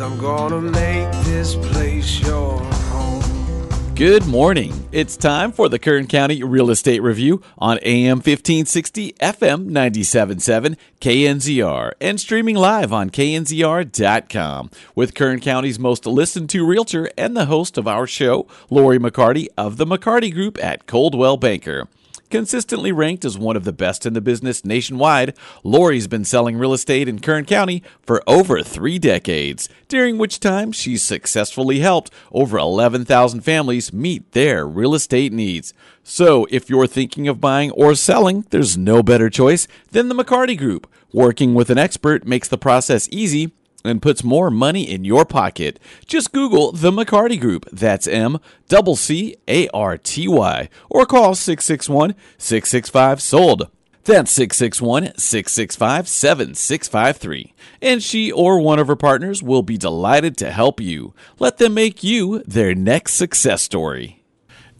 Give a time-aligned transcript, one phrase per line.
[0.00, 3.94] I'm gonna make this place your home.
[3.94, 4.88] Good morning.
[4.92, 11.92] It's time for the Kern County Real Estate Review on AM 1560, FM 977, KNZR,
[12.00, 17.76] and streaming live on knzr.com with Kern County's most listened to realtor and the host
[17.76, 21.88] of our show, Lori McCarty of the McCarty Group at Coldwell Banker.
[22.30, 26.72] Consistently ranked as one of the best in the business nationwide, Lori's been selling real
[26.72, 32.56] estate in Kern County for over three decades, during which time she's successfully helped over
[32.56, 35.74] 11,000 families meet their real estate needs.
[36.04, 40.56] So, if you're thinking of buying or selling, there's no better choice than the McCarty
[40.56, 40.86] Group.
[41.12, 43.50] Working with an expert makes the process easy
[43.84, 45.78] and puts more money in your pocket.
[46.06, 47.66] Just Google the McCarty Group.
[47.72, 50.68] That's M double C A R T Y.
[50.88, 53.70] Or call 661 665 SOLD.
[54.04, 57.54] That's 661 665 7653.
[57.82, 61.14] And she or one of her partners will be delighted to help you.
[61.38, 64.19] Let them make you their next success story.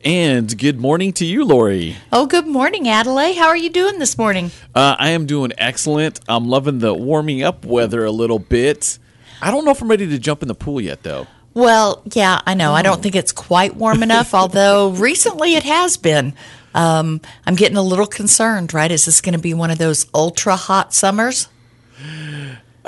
[0.03, 1.97] And good morning to you, Lori.
[2.11, 3.37] Oh, good morning, Adelaide.
[3.37, 4.51] How are you doing this morning?
[4.75, 6.21] Uh, I am doing excellent.
[6.27, 8.99] I'm loving the warming up weather a little bit.
[9.43, 11.27] I don't know if I'm ready to jump in the pool yet, though.
[11.53, 12.73] Well, yeah, I know.
[12.73, 16.33] I don't think it's quite warm enough, although recently it has been.
[16.75, 18.91] Um, I'm getting a little concerned, right?
[18.91, 21.49] Is this going to be one of those ultra hot summers?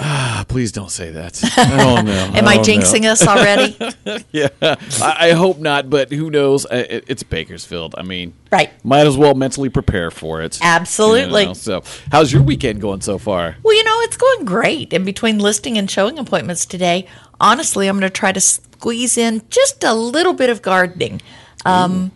[0.05, 1.41] Ah, please don't say that.
[1.57, 2.13] Oh no!
[2.35, 2.63] Am I no.
[2.63, 3.77] jinxing us already?
[4.33, 6.67] Yeah, I, I hope not, but who knows?
[6.67, 7.95] I- It, it's Bakersfield.
[7.97, 8.71] I mean, Right.
[8.85, 10.59] Might as well mentally prepare for it.
[10.63, 11.43] Absolutely.
[11.43, 13.57] You know, so, how's your weekend going so far?
[13.63, 14.93] Well, you know, it's going great.
[14.93, 17.07] In between listing and showing appointments today,
[17.41, 21.23] honestly, I'm going to try to squeeze in just a little bit of gardening.
[21.65, 22.13] Um,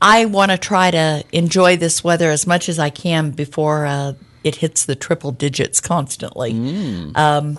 [0.00, 4.12] I want to try to enjoy this weather as much as I can before uh,
[4.44, 6.52] it hits the triple digits constantly.
[7.14, 7.58] Um,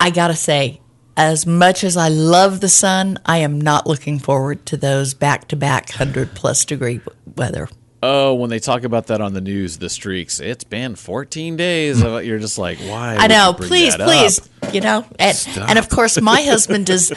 [0.00, 0.80] I got to say,
[1.16, 5.48] as much as I love the sun, I am not looking forward to those back
[5.48, 7.00] to back 100 plus degree
[7.36, 7.68] weather.
[8.02, 10.38] Oh, when they talk about that on the news, the streaks.
[10.38, 12.02] It's been 14 days.
[12.02, 13.16] You're just like, why?
[13.16, 13.54] I know.
[13.56, 14.38] Please, please.
[14.38, 14.74] up?
[14.74, 17.16] You know, and, and of course, my husband is the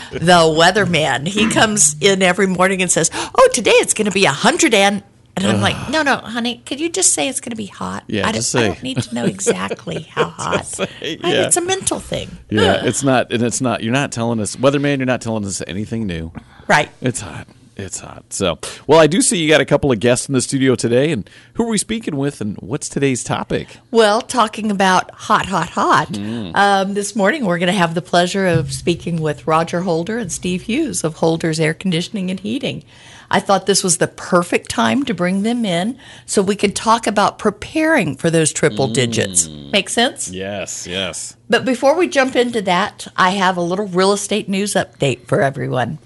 [0.57, 1.27] weatherman.
[1.27, 4.73] He comes in every morning and says, "Oh, today it's going to be a hundred
[4.73, 5.03] and."
[5.43, 8.03] And I'm like, no, no, honey, could you just say it's going to be hot?
[8.07, 10.65] Yeah, I, just don't, I don't need to know exactly how hot.
[10.65, 11.45] say, I- yeah.
[11.47, 12.29] It's a mental thing.
[12.49, 13.83] Yeah, it's not, and it's not.
[13.83, 14.97] You're not telling us, weatherman.
[14.97, 16.31] You're not telling us anything new.
[16.67, 16.89] Right.
[17.01, 17.47] It's hot.
[17.77, 18.33] It's hot.
[18.33, 21.13] So, well, I do see you got a couple of guests in the studio today,
[21.13, 23.77] and who are we speaking with, and what's today's topic?
[23.89, 26.53] Well, talking about hot, hot, hot, Mm.
[26.55, 30.29] um, this morning we're going to have the pleasure of speaking with Roger Holder and
[30.29, 32.83] Steve Hughes of Holder's Air Conditioning and Heating.
[33.31, 37.07] I thought this was the perfect time to bring them in so we could talk
[37.07, 39.47] about preparing for those triple digits.
[39.47, 40.29] Make sense?
[40.29, 41.37] Yes, yes.
[41.49, 45.41] But before we jump into that, I have a little real estate news update for
[45.41, 45.99] everyone.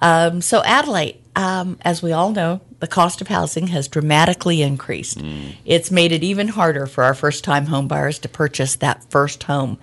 [0.00, 5.20] Um, so, Adelaide, um, as we all know, the cost of housing has dramatically increased.
[5.64, 9.44] It's made it even harder for our first time home buyers to purchase that first
[9.44, 9.78] home.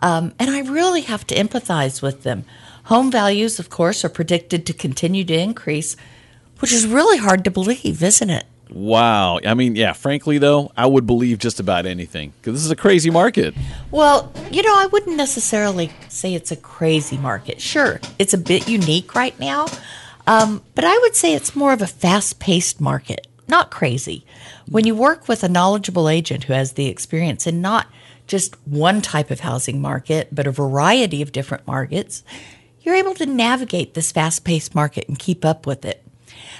[0.00, 2.44] Um, and I really have to empathize with them.
[2.84, 5.96] Home values, of course, are predicted to continue to increase,
[6.60, 8.44] which is really hard to believe, isn't it?
[8.70, 9.40] Wow.
[9.44, 9.92] I mean, yeah.
[9.92, 13.54] Frankly, though, I would believe just about anything because this is a crazy market.
[13.90, 17.60] Well, you know, I wouldn't necessarily say it's a crazy market.
[17.60, 19.66] Sure, it's a bit unique right now,
[20.26, 24.26] um, but I would say it's more of a fast paced market, not crazy.
[24.68, 27.86] When you work with a knowledgeable agent who has the experience in not
[28.26, 32.22] just one type of housing market, but a variety of different markets,
[32.82, 36.04] you're able to navigate this fast paced market and keep up with it.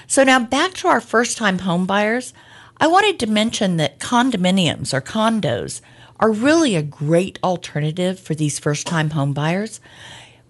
[0.07, 2.33] So now back to our first time home buyers.
[2.77, 5.81] I wanted to mention that condominiums or condos
[6.19, 9.79] are really a great alternative for these first time home buyers.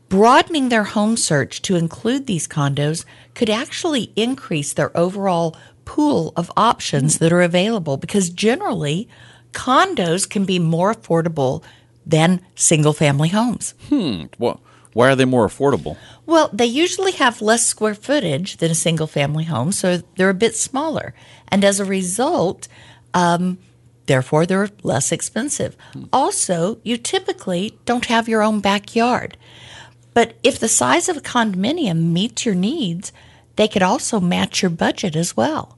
[0.10, 3.06] Broadening their home search to include these condos
[3.36, 5.56] could actually increase their overall
[5.86, 9.08] pool of options that are available because generally
[9.54, 11.64] condos can be more affordable
[12.06, 13.74] than single family homes.
[13.90, 14.26] Hmm.
[14.40, 14.62] Well,
[14.94, 15.98] why are they more affordable?
[16.26, 20.34] Well, they usually have less square footage than a single family home, so they're a
[20.34, 21.14] bit smaller.
[21.48, 22.68] And as a result,
[23.14, 23.58] um,
[24.06, 25.76] therefore, they're less expensive.
[26.14, 29.38] Also, you typically don't have your own backyard.
[30.14, 33.14] But But if the size of a condominium meets your needs,
[33.56, 35.78] they could also match your budget as well.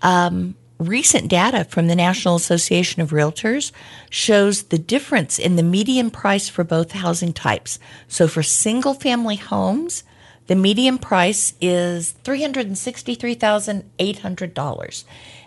[0.00, 3.72] Um, recent data from the National Association of Realtors
[4.10, 7.78] shows the difference in the median price for both housing types.
[8.08, 10.04] So for single family homes,
[10.48, 15.04] the median price is $363,800.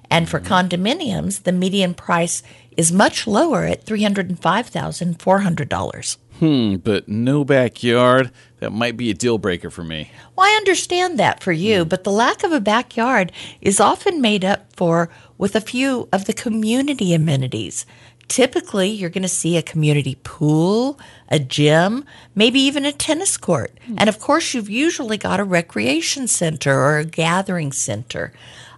[0.10, 2.42] And for condominiums, the median price
[2.78, 6.18] is much lower at $305,400.
[6.40, 8.32] Hmm, but no backyard.
[8.60, 10.12] That might be a deal breaker for me.
[10.36, 14.44] Well, I understand that for you, but the lack of a backyard is often made
[14.44, 17.86] up for with a few of the community amenities.
[18.28, 21.00] Typically, you're going to see a community pool,
[21.30, 22.04] a gym,
[22.34, 23.72] maybe even a tennis court.
[23.98, 28.34] And of course, you've usually got a recreation center or a gathering center.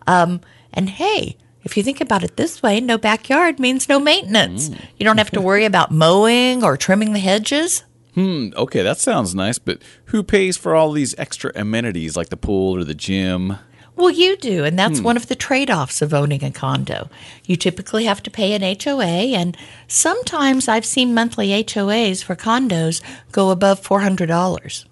[0.05, 0.41] Um,
[0.73, 1.37] and hey,
[1.67, 4.69] if you think about it this way, no backyard means no maintenance.
[4.97, 7.83] You don't have to worry about mowing or trimming the hedges.
[8.15, 12.37] Hmm, okay, that sounds nice, but who pays for all these extra amenities like the
[12.37, 13.57] pool or the gym?
[13.97, 17.09] Well, you do, and that's one of the trade offs of owning a condo.
[17.45, 23.01] You typically have to pay an HOA, and sometimes I've seen monthly HOAs for condos
[23.31, 24.85] go above $400.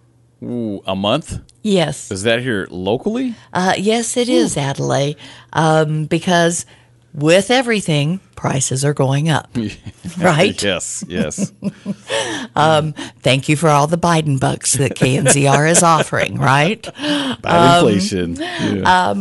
[0.44, 1.39] Ooh, a month?
[1.65, 2.12] Yes.
[2.12, 3.33] Is that here locally?
[3.51, 5.17] Uh, yes, it is, Adelaide,
[5.51, 6.63] um, because
[7.12, 9.50] with everything, prices are going up.
[10.19, 10.62] right?
[10.62, 11.51] Yes, yes.
[12.56, 16.83] um, Thank you for all the Biden bucks that KNZR is offering, right?
[16.94, 18.35] Bad inflation.
[18.35, 19.15] Yeah.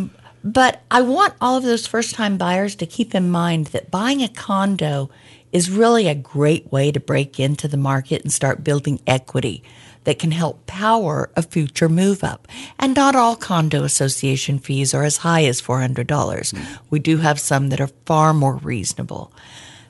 [0.44, 4.23] But I want all of those first time buyers to keep in mind that buying
[4.23, 5.08] a condo
[5.50, 9.62] is really a great way to break into the market and start building equity
[10.05, 12.47] that can help power a future move up.
[12.79, 16.56] And not all condo association fees are as high as $400.
[16.91, 19.33] We do have some that are far more reasonable.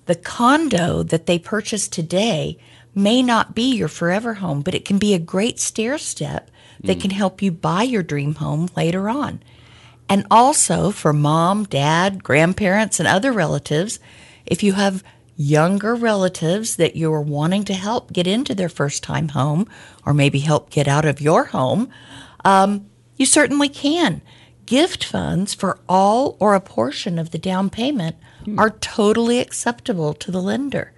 [0.07, 2.59] The condo that they purchase today
[2.95, 6.51] may not be your forever home, but it can be a great stair step
[6.81, 9.43] that can help you buy your dream home later on.
[10.09, 13.99] And also for mom, dad, grandparents, and other relatives,
[14.45, 15.03] if you have
[15.37, 19.69] younger relatives that you're wanting to help get into their first time home
[20.07, 21.91] or maybe help get out of your home,
[22.45, 22.87] um,
[23.17, 24.23] you certainly can.
[24.67, 28.17] Gift funds for all or a portion of the down payment
[28.57, 30.93] are totally acceptable to the lender.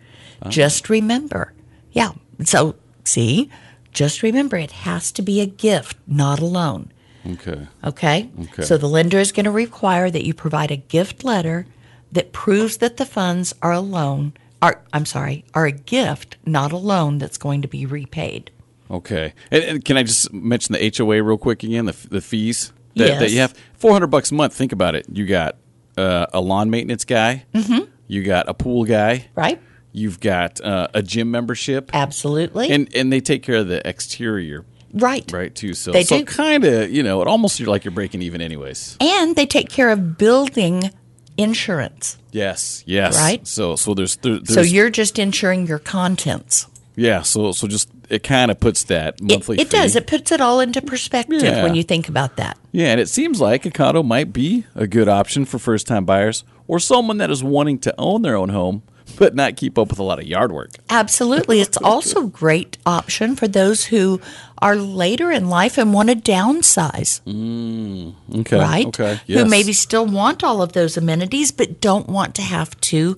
[0.49, 1.53] Just remember,
[1.93, 2.12] yeah,
[2.44, 3.50] so see,
[3.93, 6.93] just remember it has to be a gift, not a loan.
[7.27, 7.67] Okay.
[7.83, 8.31] Okay?
[8.41, 8.62] Okay.
[8.62, 11.67] So the lender is going to require that you provide a gift letter
[12.12, 14.32] that proves that the funds are a loan,
[14.62, 18.50] are I'm sorry, are a gift, not a loan that's going to be repaid.
[18.91, 19.35] Okay.
[19.50, 21.87] And, and can I just mention the HOA real quick again?
[21.87, 24.55] The, the fees that, that you have four hundred bucks a month.
[24.55, 25.06] Think about it.
[25.11, 25.56] You got
[25.97, 27.44] uh, a lawn maintenance guy.
[27.55, 27.91] Mm-hmm.
[28.06, 29.29] You got a pool guy.
[29.35, 29.61] Right?
[29.93, 32.70] You've got uh, a gym membership, Absolutely.
[32.70, 35.31] and and they take care of the exterior, right.
[35.32, 35.55] right?
[35.55, 35.73] Too.
[35.73, 38.99] So They so kind of you know it almost you're like you're breaking even anyways.
[39.00, 40.91] And they take care of building
[41.37, 42.17] insurance.
[42.33, 42.83] Yes.
[42.87, 43.17] Yes.
[43.17, 43.47] Right.
[43.47, 46.67] So so there's, there, there's So you're just insuring your contents.
[46.97, 47.23] yeah.
[47.23, 49.59] So so just it kind of puts that It, monthly.
[49.61, 49.93] it does.
[49.94, 51.62] fee- It puts it all into perspective Yeah.
[51.65, 52.56] when you think about that.
[52.73, 56.05] Yeah, and it seems like a condo might be a good option for first time
[56.05, 58.83] buyers or someone that is wanting to own their own home
[59.19, 60.70] but not keep up with a lot of yard work.
[60.90, 61.61] Absolutely.
[61.61, 64.21] It's also a great option for those who
[64.59, 68.59] are later in life and want to downsize, mm, Okay.
[68.59, 68.87] right?
[68.87, 69.21] Okay.
[69.28, 73.16] Who maybe still want all of those amenities but don't want to have to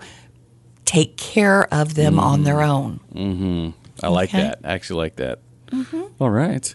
[0.85, 2.21] take care of them mm.
[2.23, 3.01] on their own.
[3.15, 3.71] Mm-hmm.
[4.03, 4.43] I like Okay.
[4.43, 4.61] that.
[4.65, 5.41] I actually like that.
[5.69, 6.03] Mm-hmm.
[6.19, 6.75] All right.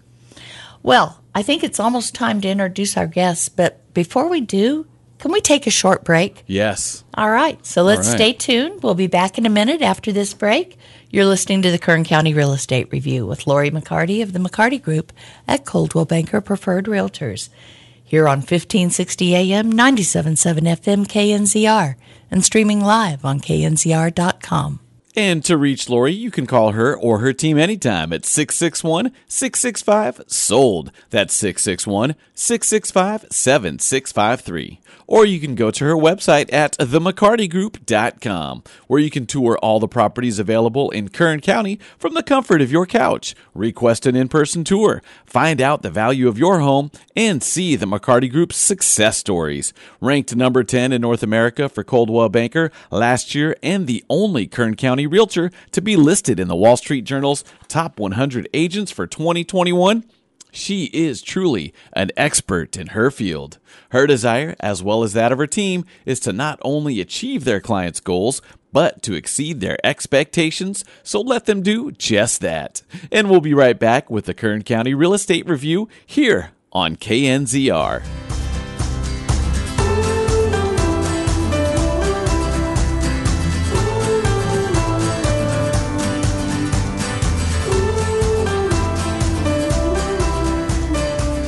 [0.82, 4.86] Well, I think it's almost time to introduce our guests, but before we do,
[5.24, 6.44] can we take a short break?
[6.48, 7.06] Yes.
[7.14, 8.16] All right, so let's right.
[8.18, 8.84] stay tuned.
[8.84, 10.78] We'll be back in a minute after this break.
[11.12, 14.82] You're listening to the Kern County Real Estate Review with Lori McCarty of the McCarty
[14.82, 15.14] Group
[15.48, 17.48] at Coldwell Banker Preferred Realtors.
[18.04, 21.96] Here on 1560 AM, 97.7 FM KNZR,
[22.30, 24.82] and streaming live on knzr.com.
[25.16, 30.22] And to reach Lori, you can call her or her team anytime at 661 665
[30.26, 30.92] SOLD.
[31.12, 34.80] That's 661 665 7653.
[35.06, 39.88] Or you can go to her website at themccartygroup.com, where you can tour all the
[39.88, 43.36] properties available in Kern County from the comfort of your couch.
[43.54, 47.86] Request an in person tour, find out the value of your home, and see the
[47.86, 49.74] McCarty Group's success stories.
[50.02, 54.76] Ranked number 10 in North America for Coldwell Banker last year, and the only Kern
[54.76, 60.06] County realtor to be listed in the Wall Street Journal's top 100 agents for 2021.
[60.52, 63.58] She is truly an expert in her field.
[63.90, 67.60] Her desire, as well as that of her team, is to not only achieve their
[67.60, 68.42] clients' goals,
[68.72, 72.84] but to exceed their expectations, so let them do just that.
[73.12, 78.43] And we'll be right back with the Kern County Real Estate Review here on KNZR.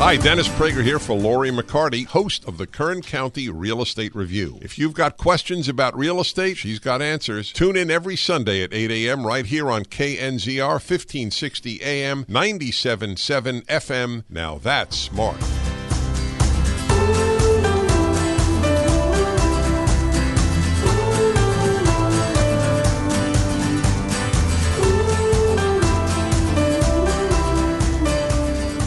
[0.05, 4.59] Hi, Dennis Prager here for Lori McCarty, host of the Kern County Real Estate Review.
[4.61, 7.51] If you've got questions about real estate, she's got answers.
[7.51, 9.25] Tune in every Sunday at 8 a.m.
[9.25, 14.23] right here on KNZR 1560 AM 97.7 FM.
[14.29, 15.41] Now that's smart.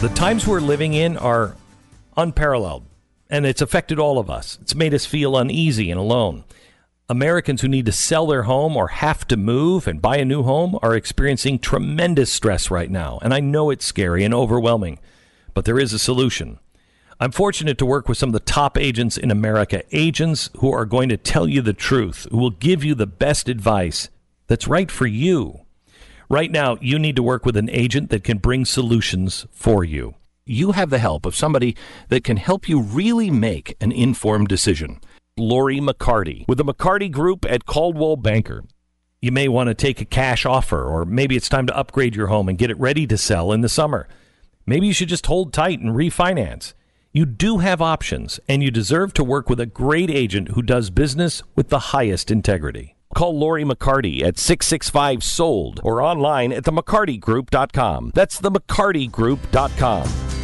[0.01, 1.57] The times we're living in are
[2.15, 2.85] unparalleled,
[3.29, 4.57] and it's affected all of us.
[4.61, 6.45] It's made us feel uneasy and alone.
[7.09, 10.43] Americans who need to sell their home or have to move and buy a new
[10.43, 14.99] home are experiencing tremendous stress right now, and I know it's scary and overwhelming,
[15.53, 16.59] but there is a solution.
[17.19, 20.85] I'm fortunate to work with some of the top agents in America, agents who are
[20.85, 24.07] going to tell you the truth, who will give you the best advice
[24.47, 25.65] that's right for you.
[26.31, 30.13] Right now, you need to work with an agent that can bring solutions for you.
[30.45, 31.75] You have the help of somebody
[32.09, 34.99] that can help you really make an informed decision.
[35.37, 38.63] Lori McCarty with the McCarty Group at Coldwell Banker.
[39.21, 42.27] You may want to take a cash offer, or maybe it's time to upgrade your
[42.27, 44.07] home and get it ready to sell in the summer.
[44.67, 46.73] Maybe you should just hold tight and refinance.
[47.11, 50.91] You do have options, and you deserve to work with a great agent who does
[50.91, 52.95] business with the highest integrity.
[53.15, 58.11] Call Lori McCarty at 665 SOLD or online at themccartygroup.com.
[58.13, 60.38] That's themccartygroup.com.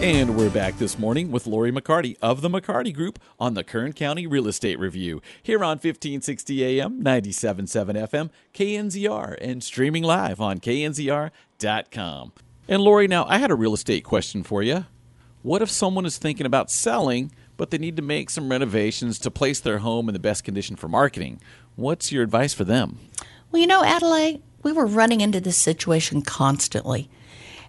[0.00, 3.92] And we're back this morning with Lori McCarty of the McCarty Group on the Kern
[3.92, 10.60] County Real Estate Review here on 1560 AM, 97.7 FM, KNZR, and streaming live on
[10.60, 12.32] knzr.com.
[12.68, 14.86] And Lori, now I had a real estate question for you.
[15.42, 19.32] What if someone is thinking about selling, but they need to make some renovations to
[19.32, 21.40] place their home in the best condition for marketing?
[21.74, 23.00] What's your advice for them?
[23.50, 27.10] Well, you know, Adelaide, we were running into this situation constantly.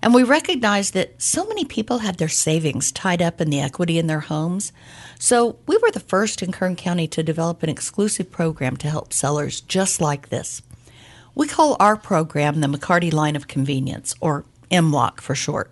[0.01, 3.99] And we recognized that so many people had their savings tied up in the equity
[3.99, 4.71] in their homes.
[5.19, 9.11] So we were the first in Kern County to develop an exclusive program to help
[9.11, 10.61] sellers just like this.
[11.35, 15.71] We call our program the McCarty Line of Convenience, or MLOC for short,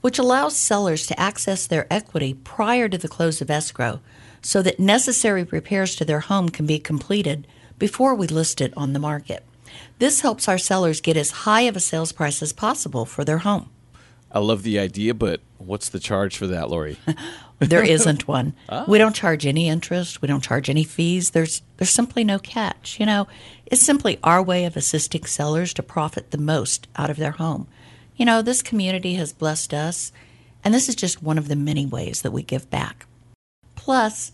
[0.00, 4.00] which allows sellers to access their equity prior to the close of escrow
[4.42, 7.46] so that necessary repairs to their home can be completed
[7.78, 9.44] before we list it on the market.
[9.98, 13.38] This helps our sellers get as high of a sales price as possible for their
[13.38, 13.70] home.
[14.30, 16.96] I love the idea, but what's the charge for that, Lori?
[17.60, 18.54] there isn't one.
[18.68, 18.84] Oh.
[18.88, 20.22] We don't charge any interest.
[20.22, 21.30] We don't charge any fees.
[21.30, 22.98] There's there's simply no catch.
[22.98, 23.28] You know,
[23.66, 27.68] it's simply our way of assisting sellers to profit the most out of their home.
[28.16, 30.12] You know, this community has blessed us,
[30.64, 33.06] and this is just one of the many ways that we give back.
[33.76, 34.32] Plus,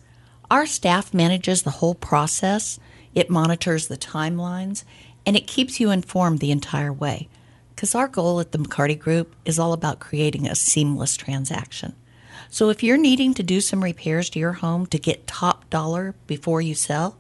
[0.51, 2.79] our staff manages the whole process.
[3.15, 4.85] It monitors the timelines
[5.25, 7.29] and it keeps you informed the entire way.
[7.75, 11.95] Because our goal at the McCarty Group is all about creating a seamless transaction.
[12.51, 16.15] So if you're needing to do some repairs to your home to get top dollar
[16.27, 17.17] before you sell,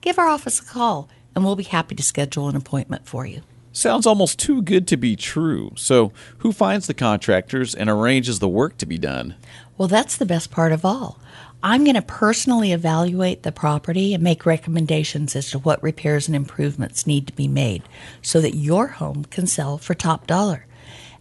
[0.00, 3.42] give our office a call and we'll be happy to schedule an appointment for you.
[3.72, 5.72] Sounds almost too good to be true.
[5.76, 9.34] So, who finds the contractors and arranges the work to be done?
[9.78, 11.18] Well, that's the best part of all.
[11.64, 16.34] I'm going to personally evaluate the property and make recommendations as to what repairs and
[16.34, 17.84] improvements need to be made
[18.20, 20.66] so that your home can sell for top dollar.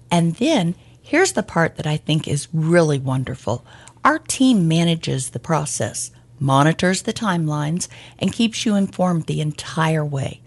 [0.10, 3.66] And then here's the part that I think is really wonderful
[4.04, 10.42] our team manages the process, monitors the timelines, and keeps you informed the entire way.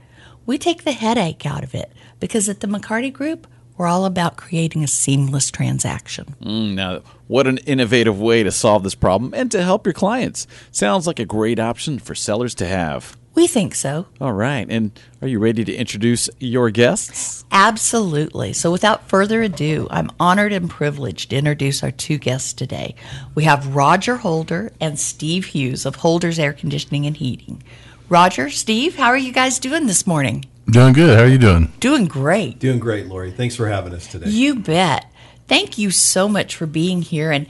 [0.44, 3.46] We take the headache out of it because at the McCarty Group,
[3.76, 6.34] we're all about creating a seamless transaction.
[6.42, 10.46] Mm, now, what an innovative way to solve this problem and to help your clients.
[10.70, 13.16] Sounds like a great option for sellers to have.
[13.34, 14.06] We think so.
[14.20, 14.66] All right.
[14.70, 17.44] And are you ready to introduce your guests?
[17.50, 18.52] Absolutely.
[18.52, 22.94] So, without further ado, I'm honored and privileged to introduce our two guests today.
[23.34, 27.62] We have Roger Holder and Steve Hughes of Holder's Air Conditioning and Heating.
[28.08, 30.44] Roger, Steve, how are you guys doing this morning?
[30.70, 31.18] Doing good.
[31.18, 31.72] How are you doing?
[31.80, 32.58] Doing great.
[32.60, 33.32] Doing great, Lori.
[33.32, 34.30] Thanks for having us today.
[34.30, 35.10] You bet.
[35.46, 37.46] Thank you so much for being here and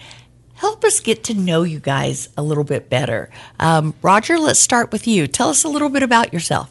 [0.55, 3.31] help us get to know you guys a little bit better.
[3.61, 5.27] Um, Roger, let's start with you.
[5.27, 6.71] Tell us a little bit about yourself.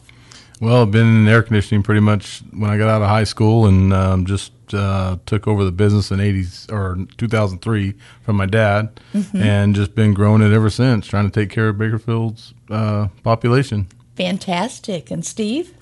[0.60, 3.66] Well, I've been in air conditioning pretty much when I got out of high school,
[3.66, 9.00] and um, just uh, took over the business in '80s or 2003 from my dad,
[9.34, 13.88] and just been growing it ever since, trying to take care of Bakersfield's uh, population.
[14.16, 15.10] Fantastic.
[15.10, 15.74] And Steve?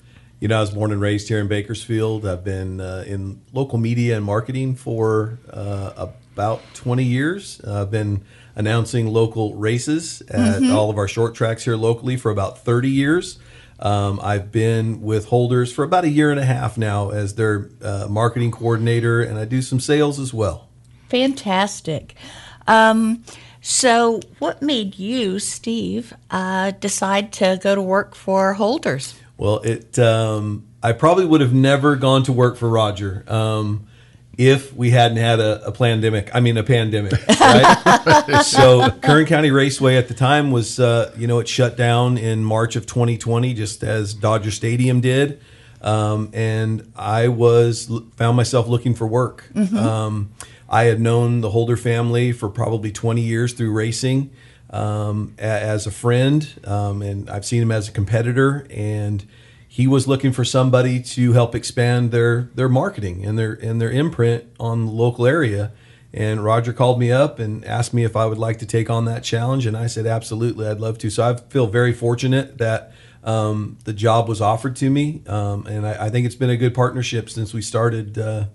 [0.43, 2.27] You know, I was born and raised here in Bakersfield.
[2.27, 7.61] I've been uh, in local media and marketing for uh, about 20 years.
[7.61, 12.59] I've been announcing local races at all of our short tracks here locally for about
[12.59, 13.39] 30 years.
[13.79, 17.69] Um, I've been with Holders for about a year and a half now as their
[17.81, 20.67] uh, marketing coordinator, and I do some sales as well.
[21.07, 22.15] Fantastic.
[22.67, 23.23] Um,
[23.61, 29.22] so, what made you, Steve, uh, decide to go to work for Holders?
[29.37, 29.97] Well, it.
[29.99, 33.87] Um, I probably would have never gone to work for Roger um,
[34.37, 36.29] if we hadn't had a, a pandemic.
[36.35, 38.41] I mean, a pandemic, right?
[38.43, 42.43] so, Kern County Raceway at the time was, uh, you know, it shut down in
[42.43, 45.39] March of 2020, just as Dodger Stadium did,
[45.81, 49.49] um, and I was found myself looking for work.
[49.55, 50.31] Um,
[50.69, 54.31] I had known the Holder family for probably 20 years through racing
[54.73, 58.67] um, as a friend, um, and I've seen him as a competitor.
[58.69, 59.23] And
[59.67, 63.91] he was looking for somebody to help expand their their marketing and their and their
[63.91, 65.71] imprint on the local area.
[66.13, 69.05] And Roger called me up and asked me if I would like to take on
[69.05, 71.09] that challenge, and I said absolutely, I'd love to.
[71.09, 72.91] So I feel very fortunate that
[73.23, 76.57] um, the job was offered to me, um, and I, I think it's been a
[76.57, 78.45] good partnership since we started uh,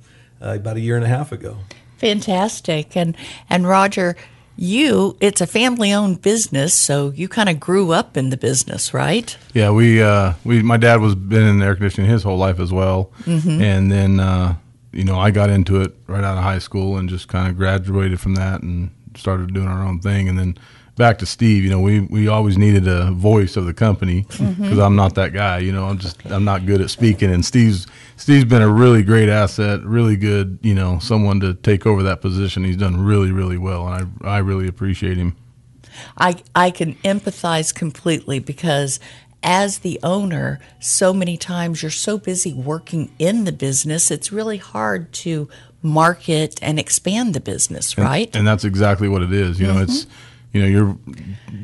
[0.41, 1.59] uh, about a year and a half ago.
[1.97, 2.97] Fantastic.
[2.97, 3.17] And
[3.51, 4.17] and Roger,
[4.59, 8.93] you it's a family owned business, so you kind of grew up in the business,
[8.93, 9.37] right?
[9.55, 12.73] Yeah, we uh, we my dad was been in air conditioning his whole life as
[12.73, 14.57] well, and then uh,
[14.93, 17.57] you know I got into it right out of high school and just kind of
[17.57, 20.59] graduated from that and started doing our own thing, and then
[20.99, 21.65] back to Steve.
[21.65, 24.63] You know, we we always needed a voice of the company mm-hmm.
[24.63, 25.59] because I'm not that guy.
[25.59, 27.87] You know, I'm just I'm not good at speaking, and Steve's
[28.17, 30.59] Steve's been a really great asset, really good.
[30.61, 32.65] You know, someone to take over that position.
[32.65, 35.37] He's done really really well, and I I really appreciate him.
[36.19, 39.01] I I can empathize completely because
[39.41, 44.57] as the owner, so many times you're so busy working in the business, it's really
[44.57, 45.49] hard to
[45.81, 48.35] market and expand the business, right?
[48.35, 49.61] And that's exactly what it is.
[49.61, 50.28] You know, it's mm-hmm.
[50.53, 50.97] You know you're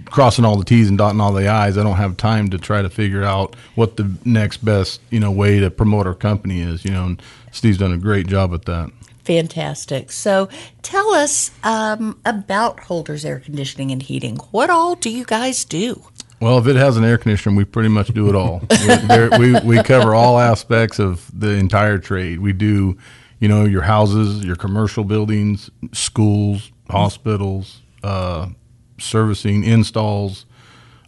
[0.06, 1.78] crossing all the T's and dotting all the I's.
[1.78, 5.30] I don't have time to try to figure out what the next best you know
[5.30, 6.84] way to promote our company is.
[6.84, 8.90] You know, and Steve's done a great job at that.
[9.24, 10.12] Fantastic.
[10.12, 10.50] So
[10.82, 14.36] tell us um, about Holders Air Conditioning and Heating.
[14.50, 16.02] What all do you guys do?
[16.40, 18.62] Well, if it has an air conditioner, we pretty much do it all.
[19.38, 22.40] we, we we cover all aspects of the entire trade.
[22.40, 22.98] We do,
[23.40, 28.48] you know, your houses, your commercial buildings, schools, hospitals, uh,
[28.98, 30.46] servicing, installs.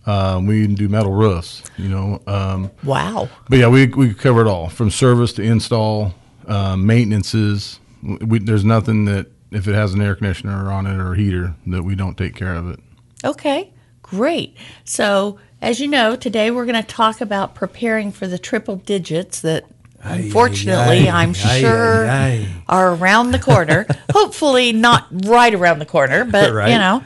[0.07, 1.63] Um, we even do metal roofs.
[1.77, 3.29] You know, um, Wow.
[3.49, 6.15] but yeah, we we cover it all from service to install,
[6.47, 7.81] uh, maintenances.
[8.03, 11.55] We, there's nothing that if it has an air conditioner on it or a heater
[11.67, 12.79] that we don't take care of it.
[13.25, 13.73] Okay,
[14.03, 14.57] great.
[14.85, 19.41] So, as you know, today we're going to talk about preparing for the triple digits
[19.41, 19.65] that
[20.07, 22.49] unfortunately aye, I'm aye, sure aye, aye.
[22.69, 23.87] are around the corner.
[24.13, 26.71] Hopefully, not right around the corner, but Right.
[26.73, 27.03] you know,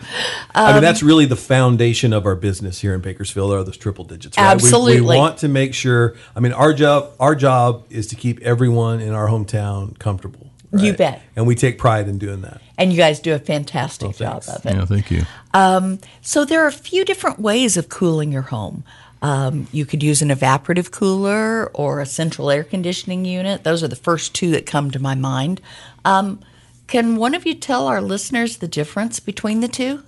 [0.54, 3.76] I mean, um, that's really the foundation of our business here in Bakersfield are those
[3.76, 4.36] triple digits.
[4.36, 4.44] Right?
[4.46, 5.00] We- Absolutely.
[5.00, 6.14] We, want to make sure.
[6.36, 10.46] I mean, our job our job is to keep everyone in our hometown comfortable.
[10.72, 11.20] You bet.
[11.34, 12.60] And we take pride in doing that.
[12.78, 14.72] and you guys do a fantastic job of it.
[14.76, 15.22] Yeah, thank you.
[15.52, 18.84] Um, so there are a few different ways of cooling your home.
[19.22, 23.64] Um, you could use an evaporative cooler or a central air conditioning unit.
[23.64, 25.60] Those are the first two that come to my mind.
[26.04, 26.40] Um,
[26.86, 30.02] can one of you tell our listeners the difference between the two?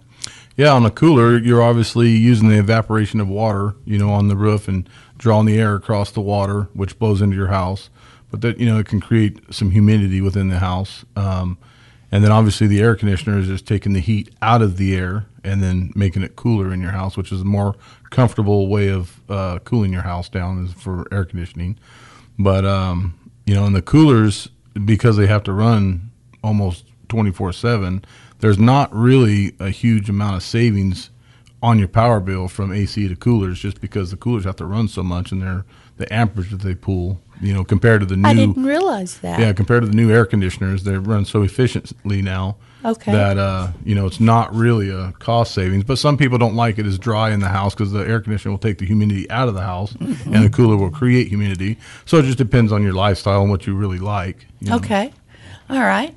[0.56, 4.36] Yeah, on a cooler, you're obviously using the evaporation of water, you know, on the
[4.36, 7.88] roof and drawing the air across the water, which blows into your house.
[8.30, 11.04] But that, you know, it can create some humidity within the house.
[11.16, 11.58] Um,
[12.10, 15.26] and then obviously the air conditioner is just taking the heat out of the air
[15.44, 17.74] and then making it cooler in your house, which is more
[18.12, 21.78] comfortable way of uh, cooling your house down is for air conditioning.
[22.38, 24.48] But um, you know, in the coolers,
[24.84, 26.12] because they have to run
[26.44, 28.04] almost twenty four seven,
[28.38, 31.10] there's not really a huge amount of savings
[31.62, 34.86] on your power bill from AC to coolers, just because the coolers have to run
[34.88, 35.64] so much and they're
[35.96, 39.38] the amperage that they pull, you know, compared to the new I didn't realize that.
[39.38, 43.12] yeah, compared to the new air conditioners, they run so efficiently now Okay.
[43.12, 45.84] that uh, you know it's not really a cost savings.
[45.84, 48.50] But some people don't like it as dry in the house because the air conditioner
[48.52, 50.34] will take the humidity out of the house, Mm-hmm.
[50.34, 51.78] and the cooler will create humidity.
[52.06, 54.46] So it just depends on your lifestyle and what you really like.
[54.60, 54.76] you know.
[54.76, 55.12] Okay.
[55.70, 56.14] All right.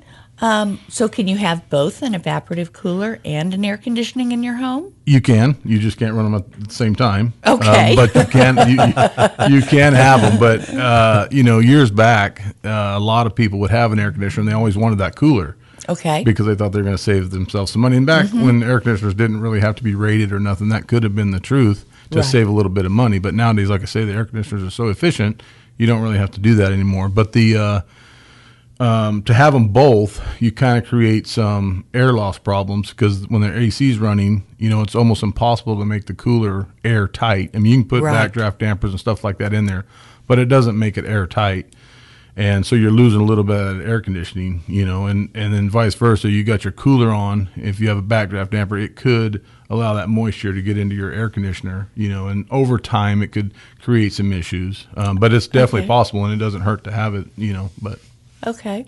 [0.88, 4.92] So can you have both an evaporative cooler and an air conditioning in your home?
[5.06, 5.56] You can.
[5.64, 7.32] You just can't run them at the same time.
[7.46, 7.90] Okay.
[7.90, 8.56] Um, but you can.
[8.68, 8.82] You,
[9.48, 10.38] you, you can have them.
[10.38, 14.10] But uh, you know, years back, uh, a lot of people would have an air
[14.12, 14.42] conditioner.
[14.42, 15.56] and They always wanted that cooler
[15.88, 16.22] Okay.
[16.24, 17.96] because they thought they were going to save themselves some money.
[17.96, 18.44] And back Mm-hmm.
[18.44, 21.30] when air conditioners didn't really have to be rated or nothing, that could have been
[21.30, 22.24] the truth to Right.
[22.24, 23.18] save a little bit of money.
[23.18, 25.42] But nowadays, like I say, the air conditioners are so efficient,
[25.78, 27.08] you don't really have to do that anymore.
[27.08, 27.80] But the uh,
[28.78, 33.40] um, to have them both, you kind of create some air loss problems because when
[33.40, 37.50] the AC is running, you know, it's almost impossible to make the cooler airtight.
[37.54, 38.30] I mean, you can put Right.
[38.30, 39.86] backdraft dampers and stuff like that in there,
[40.26, 41.72] but it doesn't make it airtight.
[42.38, 45.70] And so you're losing a little bit of air conditioning, you know, and, and then
[45.70, 46.28] vice versa.
[46.28, 47.48] You got your cooler on.
[47.56, 51.10] If you have a backdraft damper, it could allow that moisture to get into your
[51.10, 54.86] air conditioner, you know, and over time it could create some issues.
[54.98, 55.88] Um, but it's definitely Okay.
[55.88, 57.98] possible and it doesn't hurt to have it, you know, but.
[58.46, 58.84] Okay.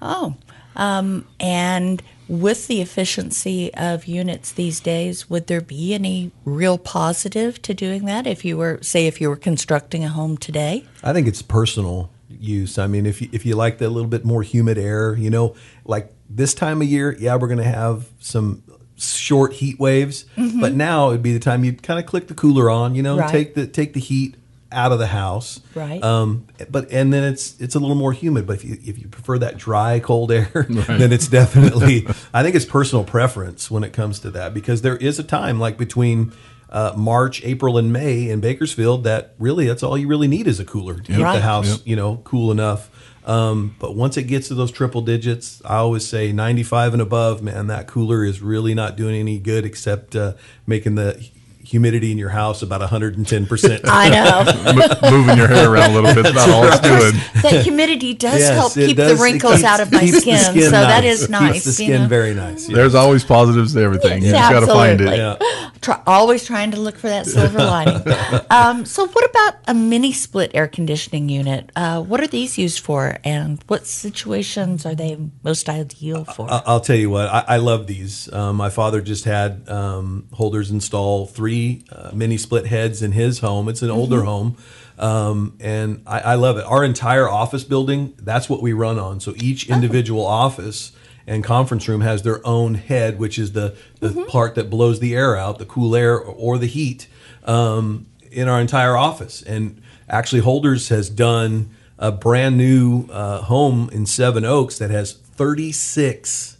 [0.00, 0.36] Oh.
[0.74, 7.60] Um, and with the efficiency of units these days, would there be any real positive
[7.62, 10.84] to doing that if you were, say, if you were constructing a home today?
[11.04, 12.78] I think it's personal use.
[12.78, 15.54] I mean, if you, if you like the little bit more humid air, you know,
[15.84, 18.62] like this time of year, yeah, we're going to have some
[18.96, 20.24] short heat waves,
[20.60, 23.16] but now it'd be the time you'd kind of click the cooler on, you know,
[23.16, 23.20] Mm-hmm.
[23.22, 23.30] Right.
[23.30, 24.36] take the take the heat
[24.72, 25.60] out of the house.
[25.74, 26.02] Right.
[26.02, 28.46] Um, but and then it's it's a little more humid.
[28.46, 32.06] But if you if you prefer that dry cold air, then it's definitely.
[32.34, 35.60] I think it's personal preference when it comes to that because there is a time
[35.60, 36.32] like between.
[36.68, 39.04] Uh, March, April, and May in Bakersfield.
[39.04, 41.36] That really, that's all you really need is a cooler to keep Right.
[41.36, 41.80] the house, Yep.
[41.84, 42.90] you know, cool enough.
[43.24, 47.42] Um, but once it gets to those triple digits, I always say 95 and above,
[47.42, 50.32] man, that cooler is really not doing any good except uh,
[50.66, 51.24] making the
[51.66, 53.80] humidity in your house about 110%.
[53.84, 54.72] I know.
[54.72, 56.22] Mo- moving your hair around a little bit.
[56.32, 57.42] That's about all it's doing.
[57.42, 59.18] that humidity does Yes, help keep does.
[59.18, 61.20] the wrinkles keeps- out of my keeps the skin, skin so that nice.
[61.22, 61.52] is nice.
[61.52, 62.08] Keeps the you skin know.
[62.08, 62.68] very nice.
[62.68, 62.76] yeah.
[62.76, 64.22] There's always positives to everything.
[64.22, 65.16] You just got to find it.
[65.16, 65.70] Yeah.
[65.80, 68.02] Try, always trying to look for that silver lining.
[68.50, 71.70] Um, so, what about a mini split air conditioning unit?
[71.76, 76.50] Uh, what are these used for, and what situations are they most ideal for?
[76.50, 78.32] I- I'll tell you what, I, I love these.
[78.32, 81.55] Um, my father just had um, holders install three
[81.90, 83.68] uh, mini split heads in his home.
[83.68, 84.56] It's an older home.
[84.98, 86.64] Um, and I, I love it.
[86.64, 89.20] Our entire office building, that's what we run on.
[89.20, 90.92] So each individual office
[91.26, 95.14] and conference room has their own head, which is the, the part that blows the
[95.14, 97.08] air out, the cool air or, or the heat
[97.44, 99.42] um, in our entire office.
[99.42, 105.12] And actually, Holders has done a brand new uh, home in Seven Oaks that has
[105.12, 106.55] 36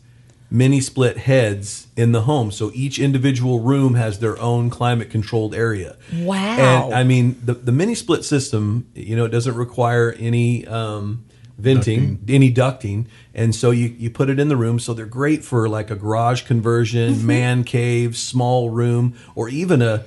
[0.50, 2.50] mini split heads in the home.
[2.50, 5.96] So each individual room has their own climate controlled area.
[6.14, 6.86] Wow.
[6.86, 11.24] And I mean, the, the mini split system, you know, it doesn't require any um,
[11.58, 13.06] venting, any ducting.
[13.34, 14.78] And so you, you put it in the room.
[14.78, 20.04] So they're great for like a garage conversion, man cave, small room, or even a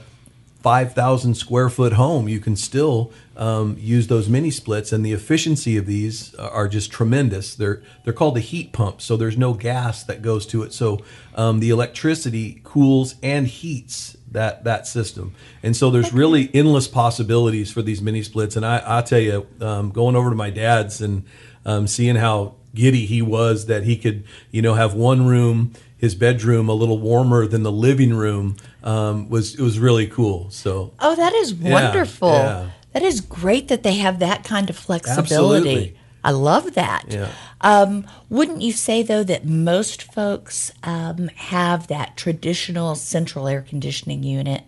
[0.61, 5.77] 5,000 square foot home, you can still um, use those mini splits, and the efficiency
[5.77, 7.55] of these are just tremendous.
[7.55, 10.73] They're they're called the heat pump, so there's no gas that goes to it.
[10.73, 10.99] So
[11.35, 17.71] um, the electricity cools and heats that that system, and so there's really endless possibilities
[17.71, 18.57] for these mini splits.
[18.57, 21.23] And I I tell you, um, going over to my dad's and
[21.65, 26.15] um, seeing how giddy he was that he could you know have one room his
[26.15, 30.49] bedroom a little warmer than the living room um, was it was really cool.
[30.49, 32.31] So oh, that is wonderful.
[32.31, 32.69] yeah.
[32.93, 35.69] That is great that they have that kind of flexibility.
[35.69, 35.97] Absolutely.
[36.23, 37.05] I love that.
[37.07, 37.31] Yeah.
[37.61, 44.23] Um, wouldn't you say though that most folks um, have that traditional central air conditioning
[44.23, 44.63] unit?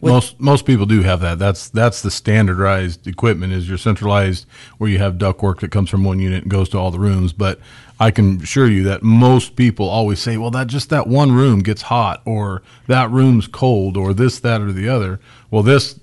[0.00, 1.38] most most people do have that.
[1.38, 3.52] That's that's the standardized equipment.
[3.52, 4.46] Is your centralized
[4.78, 7.32] where you have ductwork that comes from one unit and goes to all the rooms.
[7.32, 7.60] But
[8.00, 11.60] I can assure you that most people always say, "Well, that just that one room
[11.60, 15.98] gets hot, or that room's cold, or this, that, or the other." Well, this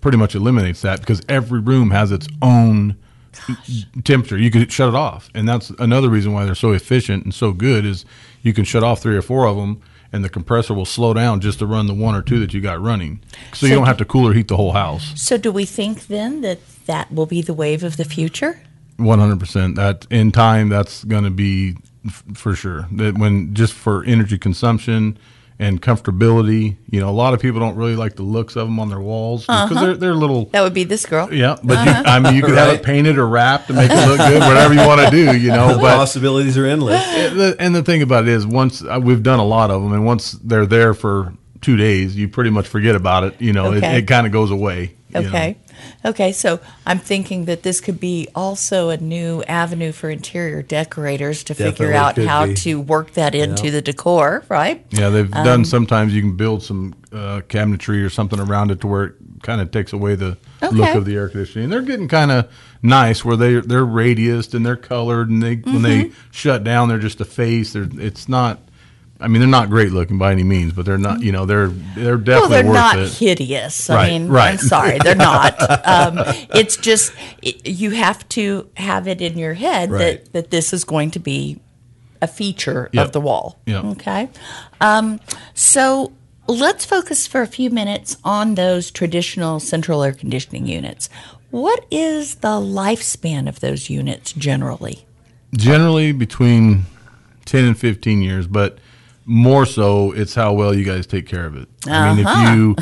[0.00, 2.96] pretty much eliminates that because every room has its own
[4.04, 4.38] temperature.
[4.38, 7.52] You could shut it off, and that's another reason why they're so efficient and so
[7.52, 7.84] good.
[7.84, 8.04] Is
[8.42, 9.80] you can shut off three or four of them,
[10.12, 12.60] and the compressor will slow down just to run the one or two that you
[12.60, 13.20] got running,
[13.52, 15.12] so, you don't have to cool or heat the whole house.
[15.20, 18.60] So, do we think then that that will be the wave of the future?
[18.96, 19.76] One hundred percent.
[19.76, 22.86] That in time, that's going to be f- for sure.
[22.92, 25.16] That when just for energy consumption
[25.60, 28.80] and comfortability, you know, a lot of people don't really like the looks of them
[28.80, 29.84] on their walls because uh-huh.
[29.84, 30.46] they're they're little.
[30.46, 31.32] That would be this girl.
[31.32, 32.02] Yeah, but you, uh-huh.
[32.06, 34.72] I mean, you could have it painted or wrapped to make it look good, whatever
[34.72, 35.68] you want to do, you know.
[35.74, 37.04] the But possibilities are endless.
[37.04, 39.82] And the, and the thing about it is, once uh, we've done a lot of
[39.82, 43.38] them, and once they're there for two days, you pretty much forget about it.
[43.38, 43.96] You know, Okay.
[43.96, 44.96] it, it kind of goes away.
[45.14, 45.54] you know.
[46.04, 46.20] Okay.
[46.20, 51.42] Okay, so I'm thinking that this could be also a new avenue for interior decorators
[51.44, 52.54] to figure out how be.
[52.56, 54.84] to work that into the decor, right?
[54.90, 55.64] Yeah, they've Um, done.
[55.64, 59.62] Sometimes you can build some uh, cabinetry or something around it to where it kind
[59.62, 60.36] of takes away the
[60.70, 61.70] look of the air conditioning.
[61.70, 62.48] They're getting kind of
[62.82, 66.12] nice where they they're radiused and they're colored and they when they Mm-hmm.
[66.32, 67.72] shut down they're just a face.
[67.72, 68.60] They're it's not.
[69.20, 71.20] I mean, they're not great looking by any means, but they're not.
[71.20, 72.40] You know, they're they're definitely.
[72.40, 73.12] Well, they're worth not it.
[73.12, 73.90] hideous.
[73.90, 74.50] I Right, mean, right.
[74.52, 75.54] I'm sorry, they're not.
[75.86, 76.18] Um,
[76.54, 79.98] it's just it, you have to have it in your head Right.
[80.24, 81.60] that that this is going to be
[82.22, 83.06] a feature Yep.
[83.06, 83.58] of the wall.
[83.66, 83.84] Yep.
[83.84, 84.28] Okay.
[84.80, 85.20] Um,
[85.54, 86.12] so
[86.48, 91.08] let's focus for a few minutes on those traditional central air conditioning units.
[91.50, 95.04] What is the lifespan of those units generally?
[95.56, 96.84] generally between
[97.44, 98.78] 10 and 15 years but
[99.30, 102.50] more so it's how well you guys take care of it i mean Uh-huh.
[102.52, 102.76] if you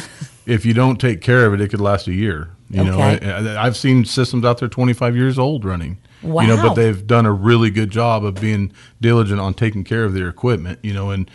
[0.54, 3.30] if you don't take care of it it could last a year you know Okay.
[3.30, 6.42] I, I- i've seen systems out there 25 years old running Wow.
[6.42, 10.04] you know but they've done a really good job of being diligent on taking care
[10.04, 11.30] of their equipment you know and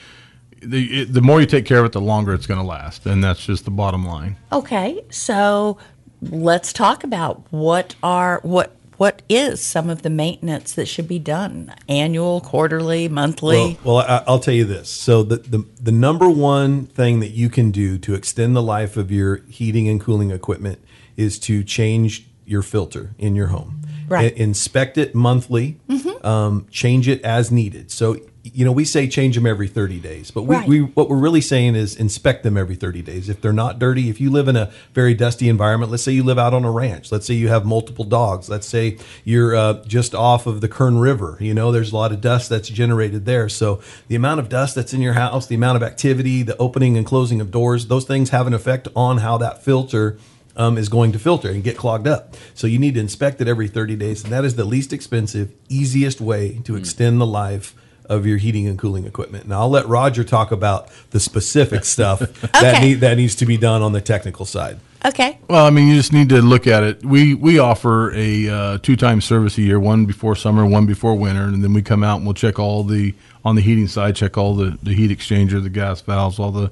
[0.62, 3.06] the, it, the more you take care of it the longer it's going to last
[3.06, 5.78] and that's just the bottom line Okay, so
[6.22, 11.20] let's talk about what are what what is some of the maintenance that should be
[11.20, 11.74] done?
[11.90, 13.78] Annual, quarterly, monthly?
[13.84, 14.90] Well, well I, I'll tell you this.
[14.90, 18.96] So the, the the number one thing that you can do to extend the life
[18.96, 20.80] of your heating and cooling equipment
[21.18, 23.82] is to change your filter in your home.
[24.08, 24.32] Right.
[24.32, 25.82] I- inspect it monthly.
[26.24, 27.92] Um, change it as needed.
[27.92, 30.68] So you know we say change them every 30 days, but we, Right.
[30.68, 33.30] we what we're really saying is inspect them every 30 days.
[33.30, 36.24] If they're not dirty, if you live in a very dusty environment, let's say you
[36.24, 39.74] live out on a ranch, let's say you have multiple dogs, let's say you're uh,
[39.86, 43.26] just off of the Kern River, you know, there's a lot of dust that's generated
[43.26, 43.48] there.
[43.48, 46.98] So the amount of dust that's in your house, the amount of activity, the opening
[46.98, 50.18] and closing of doors, those things have an effect on how that filter
[50.58, 52.36] um, is going to filter and get clogged up.
[52.54, 55.52] So you need to inspect it every 30 days, and that is the least expensive,
[55.70, 57.74] easiest way to extend the life
[58.06, 59.48] of your heating and cooling equipment.
[59.48, 62.80] Now I'll let Roger talk about the specific stuff that Okay.
[62.82, 64.80] need, that needs to be done on the technical side.
[65.06, 65.38] okay.
[65.50, 67.04] Well, I mean, you just need to look at it.
[67.06, 71.16] We we offer a uh, two time service a year, one before summer, one before
[71.16, 73.14] winter, and then we come out and we'll check all the
[73.46, 76.72] on the heating side, check all the the heat exchanger, the gas valves, all the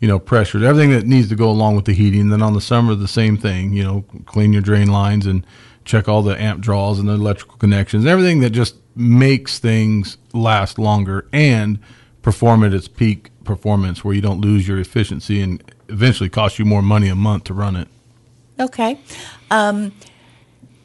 [0.00, 2.20] you know pressures, everything that needs to go along with the heating.
[2.22, 3.72] And then on the summer, the same thing.
[3.72, 5.44] You know, clean your drain lines and
[5.84, 10.78] check all the amp draws and the electrical connections, everything that just makes things last
[10.78, 11.78] longer and
[12.22, 16.64] perform at its peak performance, where you don't lose your efficiency and eventually cost you
[16.64, 17.88] more money a month to run it.
[18.60, 18.98] Okay.
[19.50, 19.92] Um,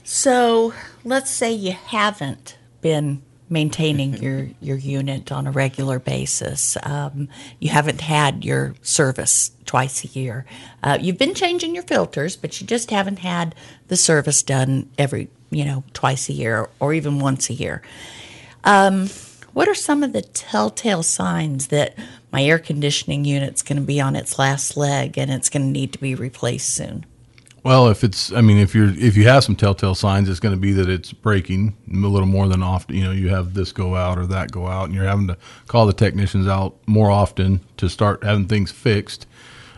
[0.04, 6.78] so let's say you haven't been maintaining your, your unit on a regular basis.
[6.84, 10.46] Um, you haven't had your service twice a year.
[10.82, 13.56] Uh, you've been changing your filters, but you just haven't had
[13.88, 17.82] the service done every, you know, twice a year or even once a year.
[18.64, 19.08] Um,
[19.54, 21.96] what are some of the telltale signs that
[22.32, 25.70] my air conditioning unit's going to be on its last leg and it's going to
[25.70, 27.06] need to be replaced soon?
[27.64, 30.54] Well, if it's, I mean, if you're, if you have some telltale signs, it's going
[30.54, 32.96] to be that it's breaking a little more than often.
[32.96, 35.38] You know, you have this go out or that go out, and you're having to
[35.68, 39.28] call the technicians out more often to start having things fixed.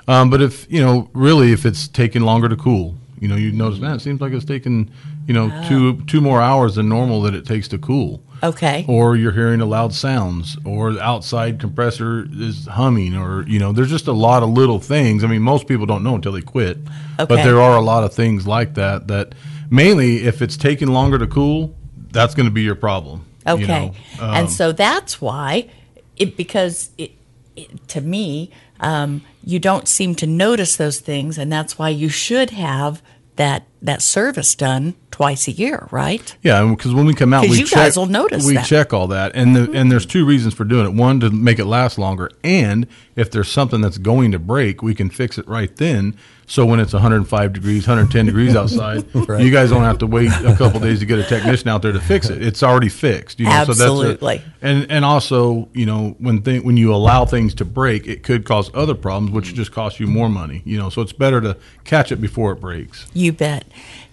[0.08, 3.52] Um, but if you know, really, if it's taking longer to cool, you know, you
[3.52, 4.90] notice, man, it seems like it's taking,
[5.28, 8.20] you know, two two more hours than normal that it takes to cool.
[8.44, 8.86] Okay.
[8.88, 13.72] Or you're hearing a loud sounds, or the outside compressor is humming, or you know,
[13.72, 15.24] there's just a lot of little things.
[15.24, 16.78] I mean, most people don't know until they quit,
[17.20, 17.26] Okay.
[17.26, 19.08] but there are a lot of things like that.
[19.08, 19.34] That
[19.70, 21.76] mainly, if it's taking longer to cool,
[22.12, 23.26] that's going to be your problem.
[23.48, 23.62] Okay.
[23.62, 23.94] you know.
[24.20, 25.70] Um, and so that's why
[26.18, 27.12] it because it,
[27.56, 32.10] it to me um, you don't seem to notice those things and that's why you
[32.10, 33.02] should have
[33.36, 36.36] that that service done twice a year, right?
[36.42, 38.62] Yeah, because when we come out, we you check, guys will notice we that.
[38.62, 38.68] Mm-hmm.
[38.68, 40.94] check all that, and the, and there's two reasons for doing it.
[40.94, 44.96] One to make it last longer, and if there's something that's going to break, we
[44.96, 46.18] can fix it right then.
[46.48, 50.56] So when it's 105 degrees, 110 degrees outside, you guys don't have to wait a
[50.56, 52.42] couple days to get a technician out there to fix it.
[52.44, 53.40] It's already fixed.
[53.40, 54.38] You know, So Absolutely.
[54.38, 58.08] that's a, and and also, you know, when th- when you allow things to break,
[58.08, 60.62] it could cause other problems, which just cost you more money.
[60.66, 63.08] You know, so it's better to catch it before it breaks.
[63.14, 63.66] You bet.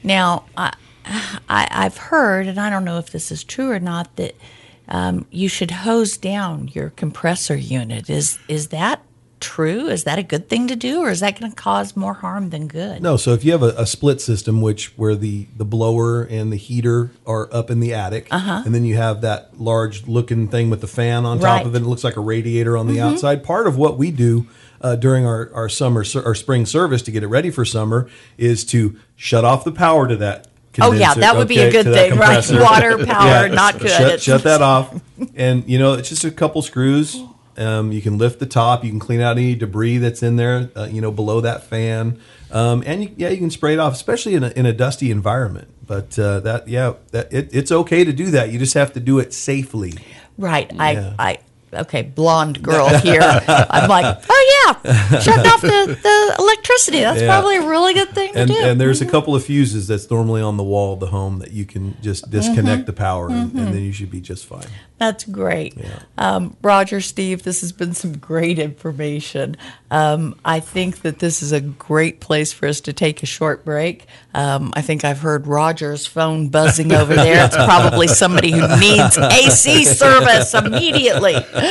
[0.03, 0.75] Now, I,
[1.49, 4.35] I, I've heard, and I don't know if this is true or not, that
[4.89, 8.09] um, you should hose down your compressor unit.
[8.09, 9.03] Is is that
[9.43, 9.89] true?
[9.89, 12.49] Is that a good thing to do, or is that going to cause more harm
[12.49, 13.03] than good?
[13.03, 16.51] No, so if you have a, a split system, which where the the blower and
[16.51, 20.71] the heater are up in the attic, and then you have that large looking thing
[20.71, 21.53] with the fan on top Uh-huh.
[21.53, 21.59] Right.
[21.61, 21.69] Mm-hmm.
[21.69, 23.45] of it, it looks like a radiator on the outside.
[23.45, 24.47] Part of what we do
[24.81, 28.65] uh, during our, our summer our spring service to get it ready for summer is
[28.67, 30.49] to shut off the power to that.
[30.81, 32.43] Oh, yeah, that would be a good thing, right?
[32.51, 33.91] Water, power, not good.
[33.91, 34.99] Shut, shut that off,
[35.37, 37.21] and you know it's just a couple screws.
[37.57, 38.85] Um, you can lift the top.
[38.85, 40.71] You can clean out any debris that's in there.
[40.77, 43.93] Uh, you know below that fan, um, and you, yeah, you can spray it off,
[43.93, 45.69] especially in a, in a dusty environment.
[45.87, 48.51] But uh, that yeah, that it, it's okay to do that.
[48.51, 49.95] You just have to do it safely.
[50.39, 50.73] Right.
[50.73, 51.15] Yeah.
[51.19, 51.39] I, I,
[51.73, 53.21] okay, blonde girl here.
[53.23, 57.01] I'm like, oh yeah, shutting off the, the electricity.
[57.01, 57.27] That's Yeah.
[57.29, 58.61] probably a really good thing and to do.
[58.63, 61.53] and there's a couple of fuses that's normally on the wall of the home that
[61.53, 64.67] you can just disconnect the power and, and then you should be just fine
[64.99, 65.75] That's great.
[66.17, 69.57] Um, Roger, Steve, this has been some great information.
[69.91, 73.65] Um, I think that this is a great place for us to take a short
[73.65, 74.07] break.
[74.33, 77.45] Um, I think I've heard Roger's phone buzzing over there.
[77.45, 81.35] It's probably somebody who needs AC service immediately.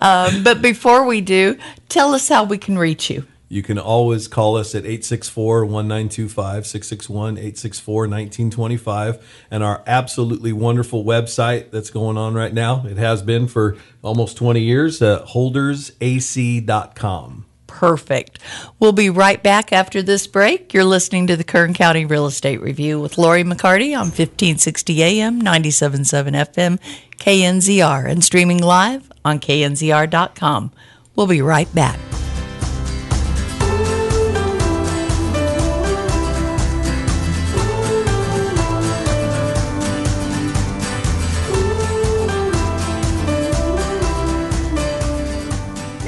[0.00, 3.26] Um, but before we do, tell us how we can reach you.
[3.48, 12.16] you can always call us at 864-1925 661-864-1925 and our absolutely wonderful website that's going
[12.16, 18.38] on right now it has been for almost 20 years uh, holdersac.com Perfect.
[18.78, 20.72] We'll be right back after this break.
[20.72, 25.42] You're listening to the Kern County Real Estate Review with Lori McCarty on 1560 AM,
[25.42, 26.78] 97.7 FM,
[27.18, 30.72] KNZR, and streaming live on knzr.com.
[31.16, 31.98] We'll be right back.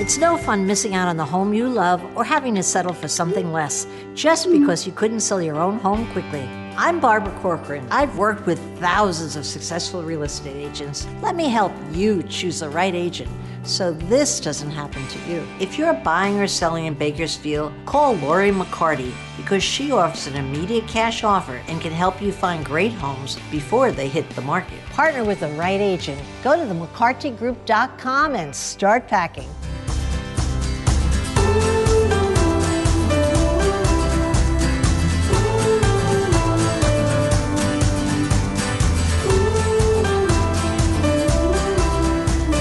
[0.00, 3.08] It's no fun missing out on the home you love or having to settle for
[3.08, 6.48] something less just because you couldn't sell your own home quickly.
[6.80, 7.88] I'm Barbara Corcoran.
[7.90, 11.08] I've worked with thousands of successful real estate agents.
[11.20, 13.28] Let me help you choose the right agent
[13.64, 15.44] so this doesn't happen to you.
[15.58, 20.86] If you're buying or selling in Bakersfield, call Lori McCarty because she offers an immediate
[20.86, 24.78] cash offer and can help you find great homes before they hit the market.
[24.90, 26.22] Partner with the right agent.
[26.44, 29.48] Go to themccartygroup.com and start packing.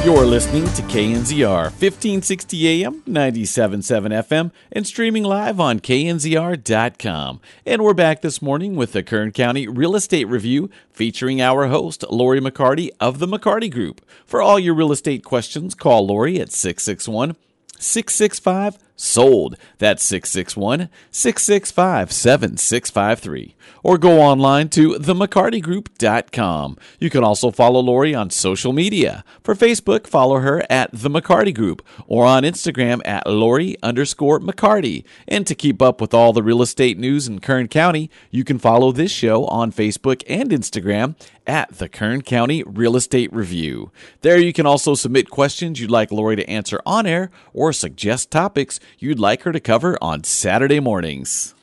[0.07, 7.41] You're listening to KNZR 1560 AM, 97.7 FM, and streaming live on knzr.com.
[7.65, 12.05] And we're back this morning with the Kern County Real Estate Review featuring our host,
[12.09, 13.99] Lori McCarty of the McCarty Group.
[14.25, 17.35] For all your real estate questions, call Lori at 661
[17.77, 19.55] 665 sold.
[19.77, 23.55] That's 661 665 7653.
[23.83, 26.77] Or go online to themccartygroup.com.
[26.99, 29.23] You can also follow Lori on social media.
[29.41, 35.05] For Facebook, follow her at The McCarty Group or on Instagram at Lori underscore McCarty.
[35.27, 38.59] And to keep up with all the real estate news in Kern County, you can
[38.59, 41.15] follow this show on Facebook and Instagram
[41.47, 43.91] at the Kern County Real Estate Review.
[44.21, 48.29] There you can also submit questions you'd like Lori to answer on air or suggest
[48.29, 51.55] topics you'd like her to cover on Saturday mornings.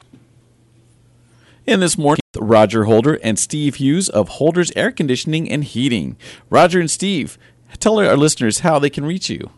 [1.66, 6.16] In this morning, Roger Holder and Steve Hughes of Holder's Air Conditioning and Heating.
[6.50, 7.38] Roger and Steve,
[7.78, 9.50] tell our listeners how they can reach you.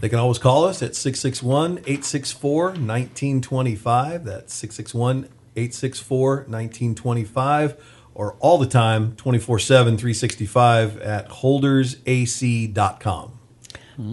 [0.00, 4.24] They can always call us at 661 864 1925.
[4.24, 7.99] That's 661 864 1925.
[8.20, 13.38] Or all the time, 24 7, 365 at holdersac.com.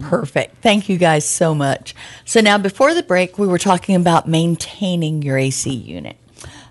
[0.00, 0.62] Perfect.
[0.62, 1.94] Thank you guys so much.
[2.24, 6.16] So now, before the break, we were talking about maintaining your AC unit.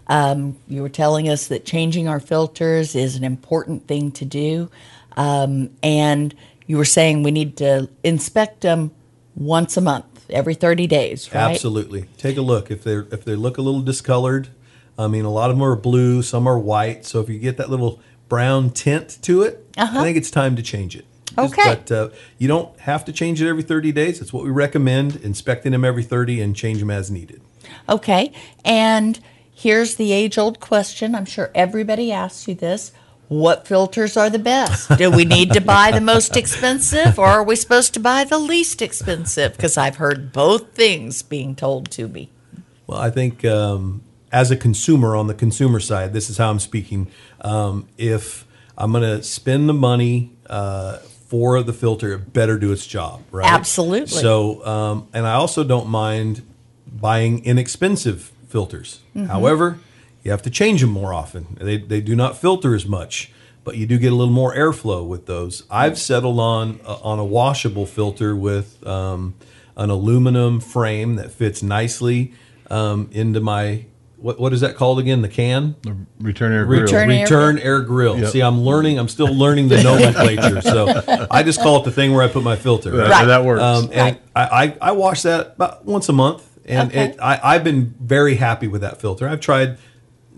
[0.07, 4.71] Um, you were telling us that changing our filters is an important thing to do,
[5.15, 6.33] um, and
[6.65, 8.89] you were saying we need to inspect them
[9.35, 11.51] once a month, every thirty days, right?
[11.51, 12.07] Absolutely.
[12.17, 12.71] Take a look.
[12.71, 14.49] If they if they look a little discolored,
[14.97, 17.05] I mean, a lot of them are blue, some are white.
[17.05, 20.61] So if you get that little brown tint to it, I think it's time to
[20.63, 21.05] change it.
[21.25, 21.47] Just- Uh-huh.
[21.61, 21.75] Okay.
[21.75, 24.21] But uh, you don't have to change it every 30 days.
[24.21, 27.41] It's what we recommend, inspecting them every 30 and change them as needed.
[27.87, 28.31] Okay.
[28.65, 29.19] And
[29.53, 31.13] here's the age old question.
[31.13, 32.91] I'm sure everybody asks you this.
[33.27, 34.89] What filters are the best?
[34.97, 38.37] Do we need to buy the most expensive or are we supposed to buy the
[38.39, 39.51] least expensive?
[39.51, 42.29] Because I've heard both things being told to me.
[42.87, 44.01] Well, I think um,
[44.31, 47.07] as a consumer, on the consumer side, this is how I'm speaking.
[47.41, 48.45] Um, if
[48.77, 53.21] I'm going to spend the money uh, for the filter, it better do its job,
[53.31, 53.51] right?
[53.51, 54.07] Absolutely.
[54.07, 56.41] So, um, and I also don't mind
[56.87, 59.01] buying inexpensive filters.
[59.27, 59.79] However,
[60.23, 61.57] you have to change them more often.
[61.59, 63.31] They, they do not filter as much,
[63.63, 65.63] but you do get a little more airflow with those.
[65.69, 69.35] I've settled on uh, on a washable filter with um,
[69.75, 72.33] an aluminum frame that fits nicely
[72.69, 73.85] um, into my
[74.17, 75.21] what what is that called again?
[75.21, 75.75] The can.
[75.83, 76.81] The return air grill.
[76.81, 78.17] Return air- Return air grill.
[78.19, 78.31] Yep.
[78.31, 78.97] See, I'm learning.
[78.99, 80.61] I'm still learning the nomenclature.
[80.61, 82.91] So I just call it the thing where I put my filter.
[82.91, 83.25] That- Right.
[83.25, 83.61] That works.
[83.61, 87.05] Um, and I, I, I wash that about once a month, and Okay.
[87.09, 89.27] it, I, I've been very happy with that filter.
[89.27, 89.77] I've tried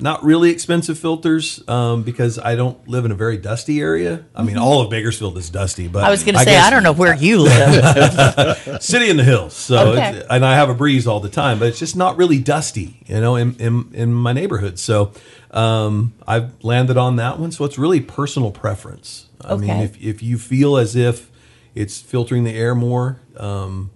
[0.02, 4.26] not really expensive filters um, because I don't live in a very dusty area.
[4.34, 6.04] I mean, all of Bakersfield is dusty, but.
[6.04, 8.82] I was going to say, guess I don't know where you live.
[8.82, 9.54] city in the hills.
[9.54, 10.18] So, Okay.
[10.20, 13.02] it's, and I have a breeze all the time, but it's just not really dusty,
[13.08, 14.80] you know, in in, in my neighborhood.
[14.80, 15.12] So,
[15.52, 17.52] um, I've landed on that one.
[17.52, 19.28] So it's really personal preference.
[19.44, 21.30] I mean, if if you feel as if
[21.76, 23.92] it's filtering the air more, um,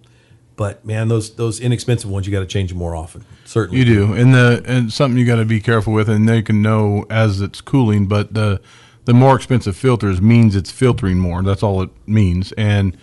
[0.56, 3.26] but man, those those inexpensive ones you got to change them more often.
[3.54, 6.41] Certainly, You do, and the and something you got to be careful with, and they
[6.41, 8.08] can know as it's cooling.
[8.08, 8.60] But the
[9.06, 11.43] the more expensive filters means it's filtering more.
[11.43, 12.97] That's all it means, and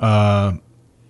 [0.00, 0.54] uh,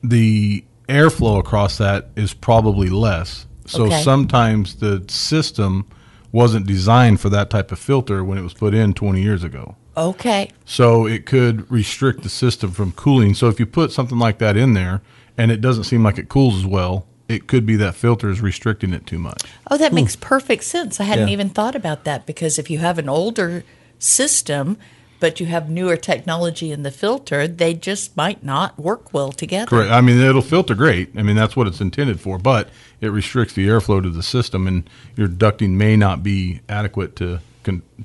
[0.03, 3.47] the airflow across that is probably less.
[3.67, 4.03] So Okay.
[4.03, 5.87] sometimes the system
[6.31, 9.77] wasn't designed for that type of filter when it was put in 20 years ago.
[9.97, 10.51] okay.
[10.67, 13.35] So it could restrict the system from cooling.
[13.35, 15.01] So if you put something like that in there
[15.39, 18.41] and it doesn't seem like it cools as well, it could be that filter is
[18.41, 19.43] restricting it too much.
[19.71, 21.01] Oh, that makes perfect sense.
[21.01, 21.33] I hadn't Yeah.
[21.33, 23.65] even thought about that because if you have an older
[23.99, 24.77] system,
[25.21, 29.67] but you have newer technology in the filter, they just might not work well together.
[29.67, 29.91] Correct.
[29.91, 31.11] I mean, it'll filter great.
[31.17, 32.69] I mean, that's what it's intended for, but
[33.01, 37.41] it restricts the airflow to the system, and your ducting may not be adequate to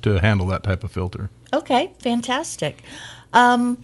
[0.02, 1.30] to handle that type of filter.
[1.52, 2.82] Okay, fantastic.
[3.34, 3.78] Um,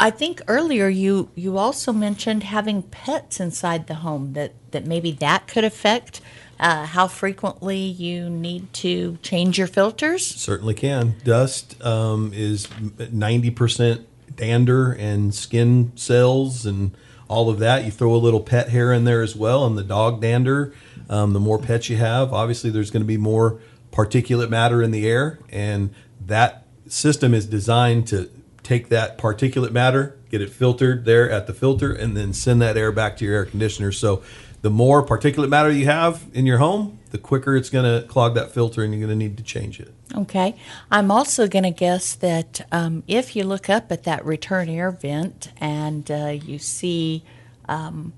[0.00, 5.12] I think earlier you you also mentioned having pets inside the home that that maybe
[5.12, 6.22] that could affect
[6.58, 10.26] uh, how frequently you need to change your filters.
[10.26, 11.16] certainly can.
[11.22, 12.66] Dust um, is
[13.12, 16.96] ninety percent dander and skin cells and
[17.28, 17.84] all of that.
[17.84, 20.72] You throw a little pet hair in there as well, and the dog dander.
[21.10, 24.92] Um, the more pets you have, obviously, there's going to be more particulate matter in
[24.92, 25.92] the air, and
[26.24, 28.30] that system is designed to
[28.70, 32.76] take that particulate matter, get it filtered there at the filter, and then send that
[32.76, 33.90] air back to your air conditioner.
[33.90, 34.22] So,
[34.62, 38.34] the more particulate matter you have in your home, the quicker it's going to clog
[38.34, 39.92] that filter, and you're going to need to change it.
[40.14, 40.54] Okay.
[40.90, 44.90] I'm also going to guess that um, if you look up at that return air
[44.90, 47.24] vent and uh, you see
[47.68, 48.12] um,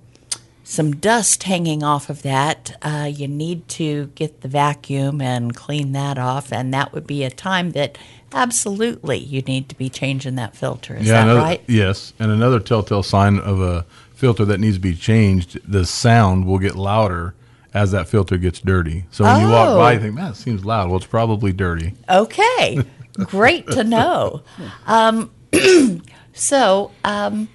[0.65, 5.93] some dust hanging off of that, uh, you need to get the vacuum and clean
[5.93, 6.53] that off.
[6.53, 7.97] And that would be a time that
[8.35, 10.97] absolutely you need to be changing that filter.
[10.97, 11.63] Is that another, right?
[11.67, 16.47] Yes, and another telltale sign of a filter that needs to be changed, the sound
[16.47, 17.35] will get louder
[17.75, 19.05] as that filter gets dirty.
[19.11, 20.03] So when you walk by, you Oh.
[20.03, 20.89] think, man, it seems loud.
[20.89, 21.95] Well, it's probably dirty.
[22.09, 22.85] Okay,
[23.25, 24.43] great to know.
[24.87, 25.31] Um,
[26.33, 27.49] so, um,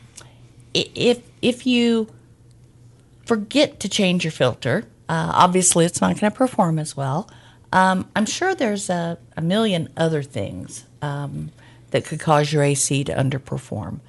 [0.73, 2.07] if if you
[3.25, 7.30] forget to change your filter, uh, obviously it's not going to perform as well.
[7.72, 11.51] Um, I'm sure there's a, a million other things um,
[11.91, 13.99] that could cause your AC to underperform.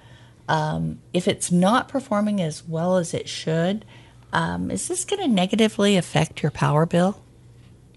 [0.48, 3.84] Um, if it's not performing as well as it should,
[4.32, 7.20] um, is this going to negatively affect your power bill?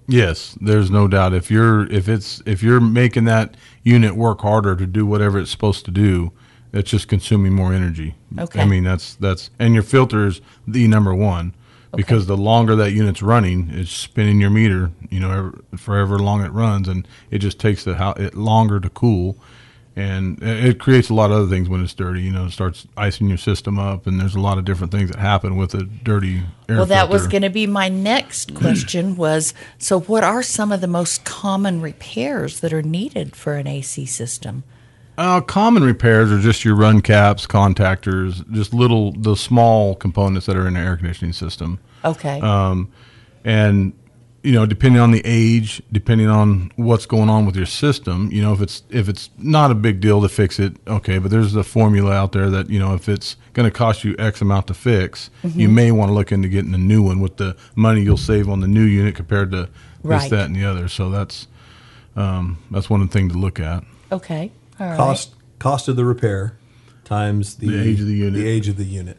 [0.07, 1.33] Yes, there's no doubt.
[1.33, 5.51] If you're if it's if you're making that unit work harder to do whatever it's
[5.51, 6.33] supposed to do,
[6.73, 8.15] it's just consuming more energy.
[8.37, 8.61] Okay.
[8.61, 11.53] I mean that's that's and your filter's the number one
[11.95, 14.91] because the longer that unit's running, it's spinning your meter.
[15.09, 18.89] You know, forever long it runs, and it just takes the how it longer to
[18.89, 19.37] cool,
[19.95, 22.21] and it it creates a lot of other things when it's dirty.
[22.21, 25.09] You know, it starts icing your system up, and there's a lot of different things
[25.11, 26.77] that happen with a dirty air.
[26.77, 30.81] Well, that was going to be my next question was so what are some of
[30.81, 34.63] the most common repairs that are needed for an AC system?
[35.21, 40.55] Uh, common repairs are just your run caps, contactors, just little the small components that
[40.55, 41.77] are in the air conditioning system.
[42.03, 42.39] Okay.
[42.41, 42.91] Um,
[43.45, 43.93] and
[44.43, 48.41] you know, depending on the age, depending on what's going on with your system, you
[48.41, 51.19] know, if it's if it's not a big deal to fix it, okay.
[51.19, 54.15] But there's a formula out there that you know, if it's going to cost you
[54.17, 55.75] X amount to fix, you Mm-hmm.
[55.75, 58.61] may want to look into getting a new one with the money you'll save on
[58.61, 59.69] the new unit compared to
[60.01, 60.21] Right.
[60.21, 60.87] this, that, and the other.
[60.87, 61.47] So that's
[62.15, 63.83] um, that's one thing to look at.
[64.11, 64.51] okay.
[64.81, 64.97] All right.
[64.97, 66.57] cost cost of the repair
[67.05, 68.33] times the, The age of the unit.
[68.33, 69.17] The age of the unit.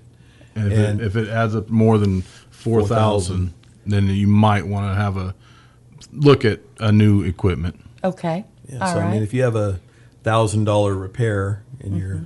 [0.55, 3.55] And if, And- it, if it adds up more than four thousand,
[3.87, 5.35] then you might want to have a
[6.13, 7.81] look at a new equipment.
[8.03, 8.45] Okay.
[8.69, 9.81] Yeah, All so I mean, if you have a
[10.23, 12.25] thousand dollar repair and your mm-hmm.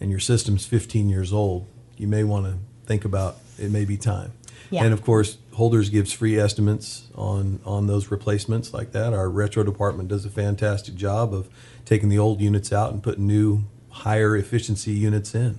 [0.00, 1.66] and your system's fifteen years old,
[1.96, 2.56] you may want to
[2.86, 3.70] think about it.
[3.70, 4.32] May be time.
[4.70, 4.84] Yeah.
[4.84, 9.12] And of course, Holders gives free estimates on on those replacements like that.
[9.12, 11.48] Our retro department does a fantastic job of
[11.84, 15.58] taking the old units out and putting new, higher efficiency units in.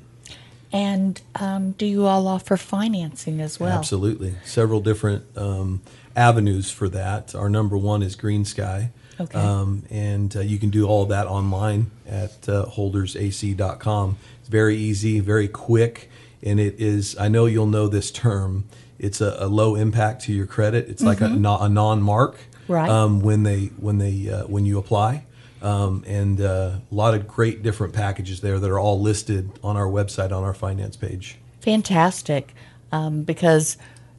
[0.71, 3.77] And um, do you all offer financing as well?
[3.77, 4.35] Absolutely.
[4.43, 5.81] Several different um,
[6.15, 7.35] avenues for that.
[7.35, 8.89] Our number one is GreenSky.
[9.19, 9.37] Okay.
[9.37, 14.17] Um, and uh, you can do all that online at uh, holdersac.com.
[14.39, 16.09] It's very easy, very quick,
[16.41, 18.65] and it is, I know you'll know this term,
[19.03, 20.87] it's a, a low impact to your credit.
[20.87, 22.37] It's like a, no- a non mark
[22.67, 22.89] Right.
[22.89, 25.25] um, when, they, when, they, uh, when you apply.
[25.61, 29.77] Um, and uh, a lot of great different packages there that are all listed on
[29.77, 31.37] our website on our finance page.
[31.61, 32.53] Fantastic,
[32.91, 33.77] um, because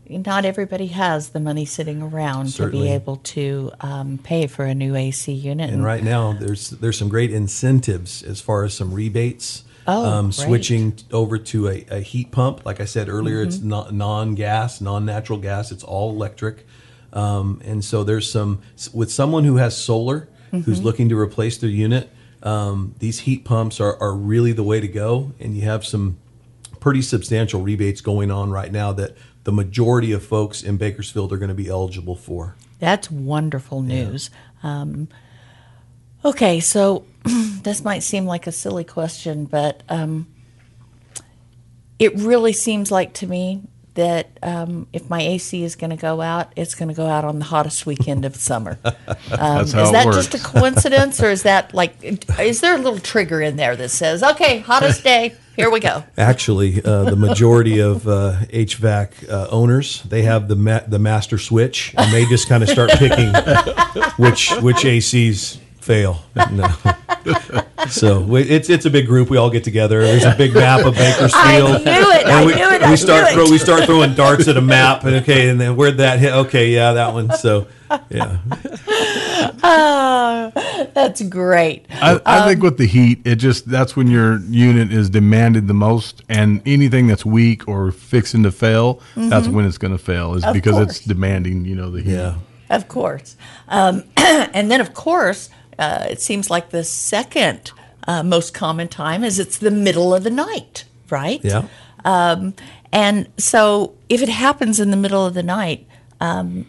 [0.08, 4.74] not everybody has the money sitting around to be able to um, pay for a
[4.74, 5.70] new AC unit.
[5.70, 9.64] And right now, there's there's some great incentives as far as some rebates.
[9.86, 12.64] Oh, um, switching t- over to a, a heat pump.
[12.64, 13.68] Like I said earlier, it's Mm-hmm.
[13.68, 15.70] not non-gas, non-natural gas.
[15.70, 16.66] It's all electric.
[17.12, 18.60] Um, and so there's some
[18.92, 20.84] with someone who has solar who's Mm-hmm.
[20.84, 22.10] looking to replace their unit.
[22.42, 26.18] Um, these heat pumps are, are really the way to go, and you have some
[26.80, 31.38] pretty substantial rebates going on right now that the majority of folks in Bakersfield are
[31.38, 32.56] going to be eligible for.
[32.78, 34.30] That's wonderful news.
[34.62, 35.08] Um,
[36.24, 40.26] okay, so this might seem like a silly question, but um,
[41.98, 43.62] it really seems like to me
[43.94, 47.24] that um, if my AC is going to go out, it's going to go out
[47.24, 48.78] on the hottest weekend of summer.
[49.36, 50.28] Um, is that works.
[50.28, 51.96] just a coincidence, or is that like,
[52.38, 56.04] is there a little trigger in there that says, okay, hottest day, here we go?
[56.16, 61.38] Actually, uh, the majority of uh, HVAC uh, owners they have the ma- the master
[61.38, 63.32] switch, and they just kind of start picking
[64.16, 66.22] which which ACs fail.
[66.50, 66.68] No.
[67.88, 69.30] so we, it's it's a big group.
[69.30, 70.00] We all get together.
[70.02, 71.34] There's a big map of Bakersfield.
[71.36, 72.26] I knew it.
[72.26, 72.88] I And we, knew it.
[72.90, 73.34] we start knew it.
[73.34, 76.32] throw, we start throwing darts at a map, and okay, and then where'd that hit?
[76.32, 77.30] Okay, yeah, that one.
[77.36, 77.66] So
[78.10, 78.38] yeah,
[79.66, 80.52] Oh,
[80.94, 81.86] that's great.
[81.90, 85.74] I, I think with the heat, it just that's when your unit is demanded the
[85.74, 90.34] most, and anything that's weak or fixing to fail, that's when it's going to fail.
[90.34, 90.48] Is Mm-hmm.
[90.50, 90.88] Of because course.
[90.96, 92.12] it's demanding, you know, the heat.
[92.12, 92.34] yeah.
[92.70, 93.36] Of course.
[93.68, 95.48] Um, and then, of course,
[95.78, 97.72] uh, it seems like the second
[98.06, 101.40] uh, most common time is it's the middle of the night, right?
[101.42, 101.66] Yeah.
[102.04, 102.54] Um,
[102.92, 105.86] and so, if it happens in the middle of the night,
[106.20, 106.66] um,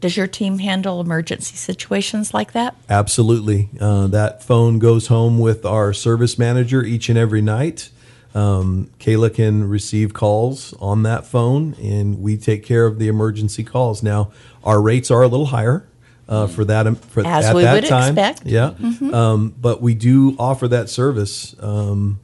[0.00, 2.76] does your team handle emergency situations like that?
[2.88, 3.68] Absolutely.
[3.80, 7.90] Uh, that phone goes home with our service manager each and every night.
[8.34, 13.64] Um, Kayla can receive calls on that phone, and we take care of the emergency
[13.64, 14.02] calls.
[14.02, 14.30] Now,
[14.62, 15.88] our rates are a little higher
[16.28, 18.16] uh, for that um, for As at we that would time.
[18.18, 18.44] expect.
[18.46, 19.08] Mm-hmm.
[19.10, 21.54] Yeah, um, but we do offer that service.
[21.60, 22.20] Um,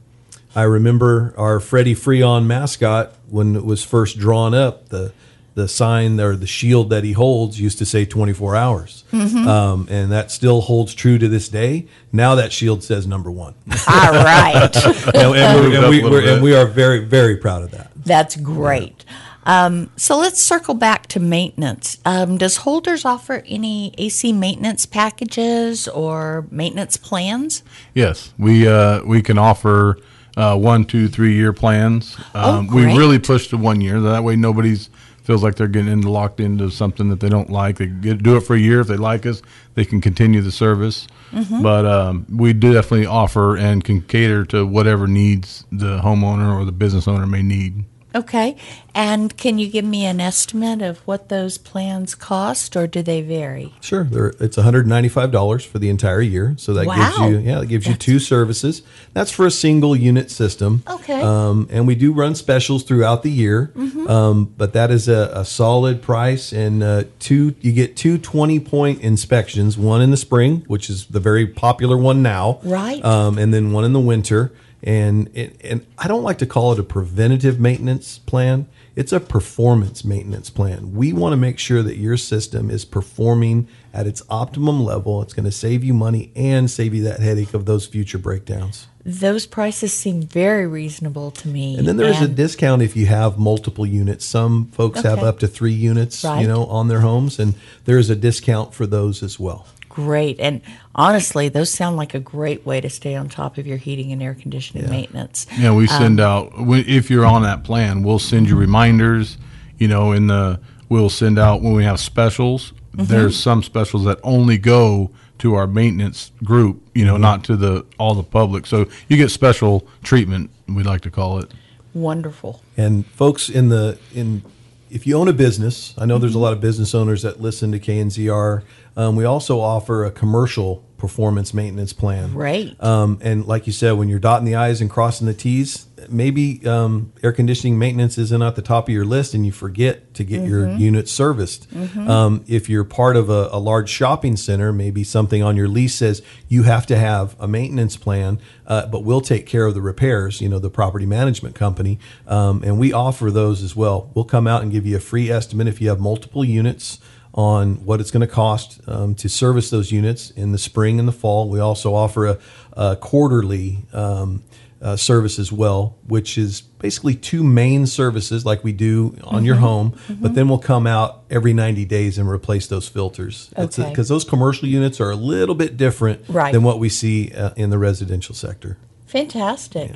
[0.55, 4.89] I remember our Freddie Freon mascot when it was first drawn up.
[4.89, 5.11] The
[5.55, 9.47] the sign or the shield that he holds used to say 24 hours, Mm-hmm.
[9.47, 11.87] um, and that still holds true to this day.
[12.11, 13.55] Now that shield says number one,
[13.87, 14.69] All right.
[14.85, 17.91] and, and, we're, and, we, we're, and we are very very proud of that.
[17.95, 19.05] That's great.
[19.45, 21.99] Um, so let's circle back to maintenance.
[22.05, 27.63] Um, does Holders offer any AC maintenance packages or maintenance plans?
[27.93, 29.99] Yes, we uh, we can offer
[30.35, 32.17] uh, one, two, three year plans.
[32.33, 32.97] Um, we Oh, great.
[32.97, 33.99] really push to one year.
[34.01, 34.89] That way, nobody's
[35.23, 37.77] feels like they're getting into, locked into something that they don't like.
[37.77, 38.81] They get, do it for a year.
[38.81, 39.41] If they like us,
[39.73, 41.07] they can continue the service.
[41.31, 41.63] Mm-hmm.
[41.63, 46.63] But um, we do definitely offer and can cater to whatever needs the homeowner or
[46.63, 47.85] the business owner may need.
[48.15, 48.55] Okay.
[48.93, 53.21] And can you give me an estimate of what those plans cost or do they
[53.21, 53.73] vary?
[53.81, 56.55] Sure, there, it's one hundred ninety-five dollars for the entire year.
[56.57, 56.95] So that Wow.
[56.95, 58.83] gives you, yeah, it gives you two services.
[59.13, 60.83] That's for a single unit system.
[60.89, 61.21] Okay.
[61.21, 64.07] Um, and we do run specials throughout the year, Mm-hmm.
[64.07, 66.53] um, but that is a, a solid price.
[66.53, 69.77] And uh, two, you get two 20-point inspections.
[69.77, 73.03] One in the spring, which is the very popular one now, Right.
[73.03, 74.53] Um, and then one in the winter.
[74.85, 78.67] And it, and I don't like to call it a preventative maintenance plan.
[78.95, 80.93] It's a performance maintenance plan.
[80.93, 85.23] We want to make sure that your system is performing at its optimum level.
[85.23, 88.87] It's going to save you money and save you that headache of those future breakdowns.
[89.03, 91.77] Those prices seem very reasonable to me.
[91.77, 94.25] And then there is a discount if you have multiple units.
[94.25, 96.41] Some folks have up to three units, Right.
[96.41, 97.53] you know, on their homes, and
[97.85, 99.67] there is a discount for those as well.
[99.95, 100.41] Great.
[100.41, 100.59] And
[100.93, 104.21] honestly, those sound like a great way to stay on top of your heating and
[104.21, 105.47] air conditioning maintenance.
[105.57, 106.53] Yeah, we send Um, out
[106.85, 109.37] if you're on that plan, we'll send you reminders.
[109.77, 112.73] You know, in the we'll send out when we have specials.
[112.91, 113.05] Mm-hmm.
[113.05, 116.81] There's some specials that only go to our maintenance group.
[116.93, 118.65] You know, not to the all the public.
[118.65, 120.49] So you get special treatment.
[120.67, 121.53] We like to call it.
[121.93, 122.61] Wonderful.
[122.75, 124.43] And folks in the in
[124.89, 127.71] if you own a business, I know there's a lot of business owners that listen
[127.71, 128.63] to KNZR.
[128.95, 132.33] Um, we also offer a commercial performance maintenance plan.
[132.33, 132.81] Right.
[132.81, 136.65] Um, and like you said, when you're dotting the I's and crossing the T's, maybe
[136.65, 140.23] um, air conditioning maintenance isn't at the top of your list and you forget to
[140.23, 141.67] get your unit serviced.
[141.97, 145.95] Um, if you're part of a, a large shopping center, maybe something on your lease
[145.95, 149.81] says you have to have a maintenance plan, uh, but we'll take care of the
[149.81, 151.99] repairs, you know, the property management company.
[152.27, 154.11] Um, and we offer those as well.
[154.13, 156.99] We'll come out and give you a free estimate if you have multiple units
[157.35, 161.07] on what it's going to cost um, to service those units in the spring and
[161.07, 161.49] the fall.
[161.49, 162.39] We also offer a,
[162.73, 164.43] a quarterly um,
[164.81, 169.55] uh, service as well, which is basically two main services like we do on your
[169.55, 173.51] home, but then we'll come out every 90 days and replace those filters.
[173.57, 173.89] Okay.
[173.89, 176.53] Because those commercial units are a little bit different Right.
[176.53, 178.77] than what we see uh, in the residential sector.
[179.07, 179.91] Fantastic.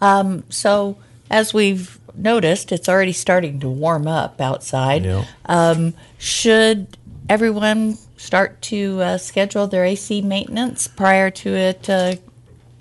[0.00, 0.96] Um, so,
[1.30, 5.04] as we've noticed, it's already starting to warm up outside.
[5.04, 5.24] Yeah.
[5.46, 6.96] Um, should
[7.28, 11.88] everyone start to uh, schedule their AC maintenance prior to it?
[11.88, 12.14] Uh,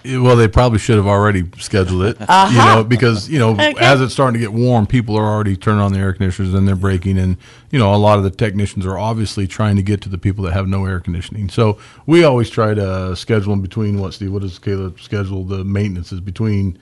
[0.05, 2.17] Well, they probably should have already scheduled it,
[2.51, 3.73] you know, because you know Okay.
[3.79, 6.65] as it's starting to get warm, people are already turning on the air conditioners and
[6.65, 7.35] they're breaking, and
[7.69, 10.43] you know a lot of the technicians are obviously trying to get to the people
[10.45, 11.49] that have no air conditioning.
[11.49, 14.31] So we always try to schedule in between what Steve?
[14.31, 16.79] What does Caleb schedule the maintenance is between?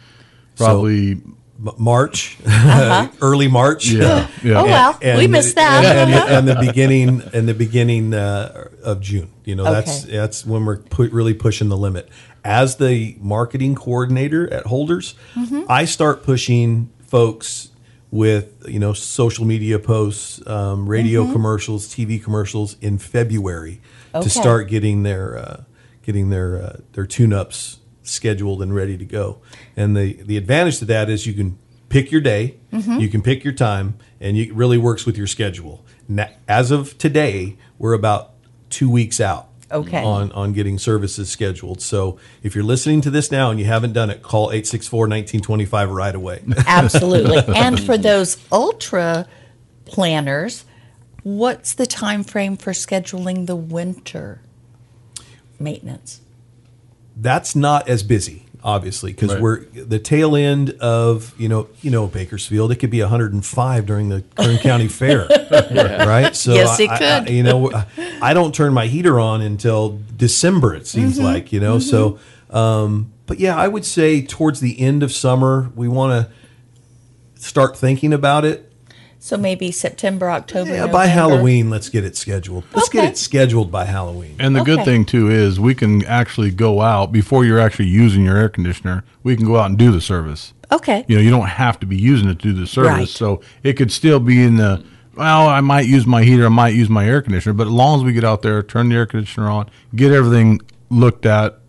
[0.55, 1.37] Probably, M-
[1.77, 2.37] March,
[3.21, 3.89] early March.
[3.89, 4.61] yeah, yeah.
[4.61, 4.97] Oh, wow.
[5.17, 5.83] We missed that.
[5.85, 9.31] And, and, the, and the beginning and the beginning uh, of June.
[9.45, 12.09] You know, that's that's when we're pu- really pushing the limit.
[12.43, 15.63] As the marketing coordinator at Holders, Mm-hmm.
[15.69, 17.69] I start pushing folks
[18.11, 21.33] with you know social media posts, um, radio Mm-hmm.
[21.33, 23.81] commercials, TV commercials in February
[24.15, 24.23] Okay.
[24.23, 25.63] to start getting their uh,
[26.03, 29.39] getting their uh, their tune ups scheduled and ready to go.
[29.75, 31.57] And the the advantage to that is you can
[31.89, 32.99] pick your day, Mm-hmm.
[32.99, 35.85] you can pick your time, and it really works with your schedule.
[36.07, 38.33] Na- As of today, we're about
[38.69, 39.47] two weeks out.
[39.69, 40.01] Okay.
[40.01, 41.81] On, on getting services scheduled.
[41.81, 45.89] So if you're listening to this now and you haven't done it, call 864 1925
[45.91, 46.41] right away.
[46.67, 47.43] absolutely.
[47.53, 49.27] and for those ultra
[49.83, 50.63] planners,
[51.23, 54.39] what's the time frame for scheduling the winter
[55.59, 56.21] maintenance?
[57.19, 59.41] That's not as busy obviously because Right.
[59.41, 64.09] we're the tail end of you know you know bakersfield it could be 105 during
[64.09, 65.27] the kern county fair
[65.71, 67.29] right so Yes, it I- I- could.
[67.33, 67.71] you know
[68.21, 71.25] i don't turn my heater on until december it seems Mm-hmm.
[71.25, 75.71] like you know so um but yeah i would say towards the end of summer
[75.75, 78.66] we want to start thinking about it
[79.27, 80.69] So maybe September, October.
[80.71, 81.07] yeah, by November.
[81.09, 82.99] halloween let's get it scheduled let's Okay.
[83.01, 86.79] get it scheduled by halloween And the good thing too is we can actually go
[86.79, 89.03] out before you're actually using your air conditioner.
[89.23, 90.53] We can go out and do the service.
[90.71, 91.03] Okay.
[91.09, 92.91] You know, you don't have to be using it to do the service.
[92.99, 93.07] Right.
[93.09, 94.81] So it could still be in the
[95.17, 97.99] well, I might use my heater, I might use my air conditioner, but as long
[97.99, 101.59] as we get out there, turn the air conditioner on, get everything looked at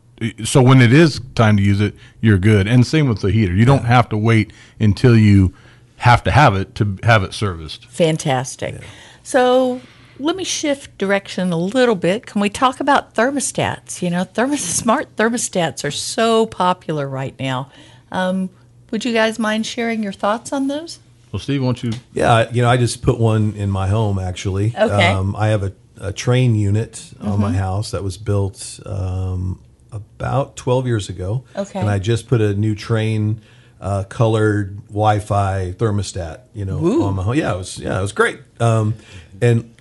[0.44, 2.66] so when it is time to use it, you're good.
[2.68, 3.52] And same with the heater.
[3.54, 5.54] You don't have to wait until you
[5.98, 7.86] have to have it to have it serviced.
[7.86, 8.80] Fantastic.
[9.22, 9.80] So
[10.18, 12.26] let me shift direction a little bit.
[12.26, 14.02] Can we talk about thermostats?
[14.02, 17.70] You know, thermos- smart thermostats are so popular right now.
[18.10, 18.50] Um,
[18.90, 20.98] would you guys mind sharing your thoughts on those?
[21.30, 24.74] Well, Steve, won't you Yeah, you know, I just put one in my home actually.
[24.78, 25.08] Okay.
[25.08, 27.42] Um, I have a, a Trane unit on Mm-hmm.
[27.42, 29.60] my house that was built um,
[29.92, 31.44] about 12 years ago.
[31.54, 31.78] Okay.
[31.78, 33.40] And I just put a new Trane
[33.80, 37.34] uh, colored Wi-Fi thermostat, you know, on my home.
[37.34, 38.40] Yeah, it was yeah, it was great.
[38.60, 38.94] Um,
[39.40, 39.74] and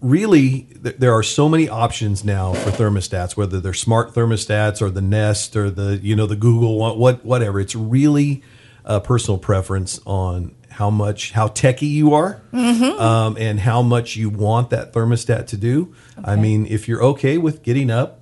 [0.00, 4.90] really, th- there are so many options now for thermostats, whether they're smart thermostats or
[4.90, 7.60] the Nest or the you know the Google one, what whatever.
[7.60, 8.42] It's really
[8.84, 14.30] a personal preference on how much how techy you are um, and how much you
[14.30, 15.94] want that thermostat to do.
[16.22, 18.20] I mean, if you're okay with getting up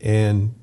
[0.00, 0.54] and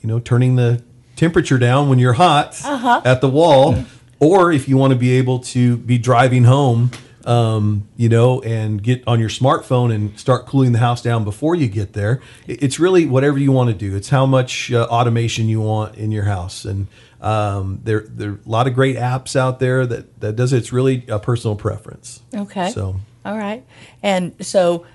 [0.00, 0.82] you know turning the
[1.16, 2.60] temperature down when you're hot
[3.04, 3.74] at the wall,
[4.20, 6.90] or if you want to be able to be driving home.
[7.24, 11.56] Um, you know, and get on your smartphone and start cooling the house down before
[11.56, 12.22] you get there.
[12.46, 13.96] It's really whatever you want to do.
[13.96, 16.86] It's how much uh, automation you want in your house, and
[17.20, 20.58] um, there there are a lot of great apps out there that that does it.
[20.58, 22.22] It's really a personal preference.
[22.32, 22.70] Okay.
[22.70, 23.64] So All right.
[24.04, 24.86] And so,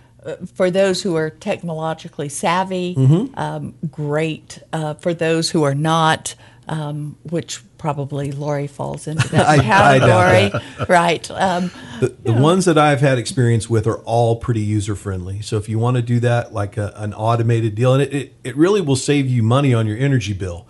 [0.54, 3.38] for those who are technologically savvy, Mm-hmm.
[3.40, 4.60] um, great.
[4.74, 6.36] Uh, for those who are not,
[6.68, 11.32] um, which probably Lori falls into that I- I doubt category, right?
[11.32, 15.42] Um, the, the ones that I've had experience with are all pretty user friendly.
[15.42, 18.34] So if you want to do that like a, an automated deal, and it, it,
[18.44, 20.68] it really will save you money on your energy bill.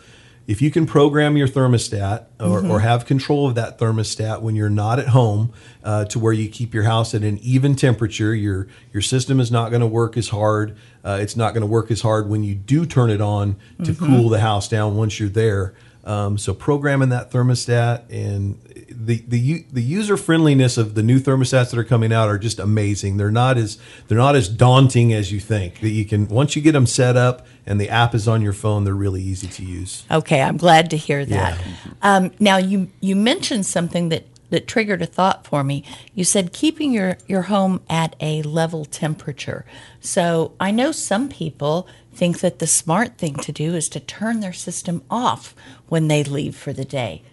[0.47, 4.69] If you can program your thermostat or, or have control of that thermostat when you're
[4.69, 8.67] not at home uh, to where you keep your house at an even temperature, your
[8.91, 10.75] your system is not going to work as hard.
[11.03, 13.93] Uh, it's not going to work as hard when you do turn it on to
[13.93, 15.73] cool the house down once you're there.
[16.03, 21.69] Um, so programming that thermostat and the the the user friendliness of the new thermostats
[21.69, 23.17] that are coming out are just amazing.
[23.17, 23.77] They're not as
[24.07, 25.79] they're not as daunting as you think.
[25.81, 28.53] That you can once you get them set up and the app is on your
[28.53, 30.03] phone, they're really easy to use.
[30.09, 31.59] Okay, I'm glad to hear that.
[32.01, 35.83] Um, now you you mentioned something that that triggered a thought for me.
[36.13, 39.65] You said keeping your your home at a level temperature.
[39.99, 44.41] So I know some people think that the smart thing to do is to turn
[44.41, 45.55] their system off
[45.87, 47.23] when they leave for the day.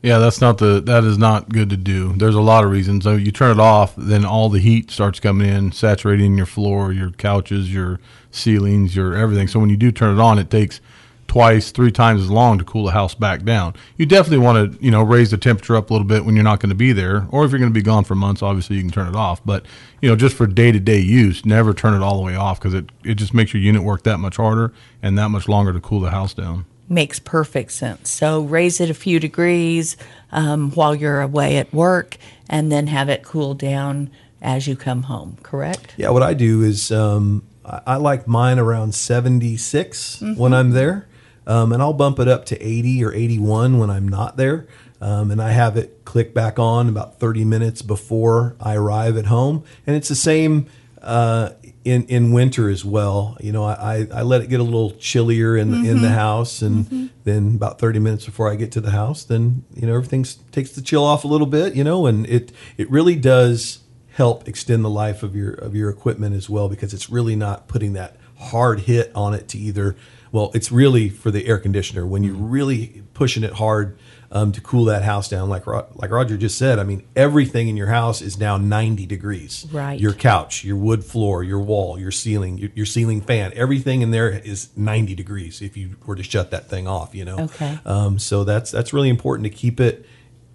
[0.00, 2.12] Yeah, that's not the that is not good to do.
[2.12, 3.04] There's a lot of reasons.
[3.04, 6.92] So you turn it off, then all the heat starts coming in, saturating your floor,
[6.92, 7.98] your couches, your
[8.30, 9.48] ceilings, your everything.
[9.48, 10.80] So when you do turn it on, it takes
[11.26, 13.74] twice, three times as long to cool the house back down.
[13.96, 16.44] You definitely want to, you know, raise the temperature up a little bit when you're
[16.44, 18.76] not going to be there, or if you're going to be gone for months, obviously
[18.76, 19.44] you can turn it off.
[19.44, 19.66] But
[20.00, 22.60] you know, just for day to day use, never turn it all the way off
[22.60, 24.72] because it it just makes your unit work that much harder
[25.02, 26.66] and that much longer to cool the house down.
[26.88, 28.10] Makes perfect sense.
[28.10, 29.96] So raise it a few degrees
[30.32, 32.16] um, while you're away at work,
[32.48, 34.10] and then have it cool down
[34.40, 35.36] as you come home.
[35.42, 35.94] Correct?
[35.96, 41.08] Yeah, what I do is um, I, I like mine around 76 when I'm there,
[41.46, 44.66] um, and I'll bump it up to 80 or 81 when I'm not there.
[45.00, 49.26] Um, and I have it click back on about 30 minutes before I arrive at
[49.26, 49.62] home.
[49.86, 50.66] And it's the same
[51.00, 51.50] uh,
[51.88, 53.36] in in winter as well.
[53.40, 56.14] You know, I, I let it get a little chillier in the, in the mm-hmm.
[56.14, 57.06] house, and mm-hmm.
[57.24, 60.72] then about 30 minutes before I get to the house, then you know everything takes
[60.72, 61.74] the chill off a little bit.
[61.74, 63.80] You know, and it it really does
[64.10, 67.68] help extend the life of your of your equipment as well because it's really not
[67.68, 69.96] putting that hard hit on it to either
[70.32, 72.50] well it's really for the air conditioner when you're mm-hmm.
[72.50, 73.96] really pushing it hard
[74.30, 77.68] um, to cool that house down like Ro- like Roger just said I mean everything
[77.68, 79.98] in your house is now 90 degrees Right.
[79.98, 84.10] your couch your wood floor your wall your ceiling your, your ceiling fan everything in
[84.10, 87.78] there is 90 degrees if you were to shut that thing off you know Okay.
[87.86, 90.04] um, so that's that's really important to keep it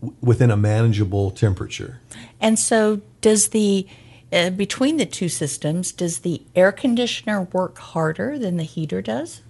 [0.02, 2.00] w- within a manageable temperature
[2.40, 3.88] And so, does the
[4.34, 9.43] uh, between the two systems, does the air conditioner work harder than the heater does?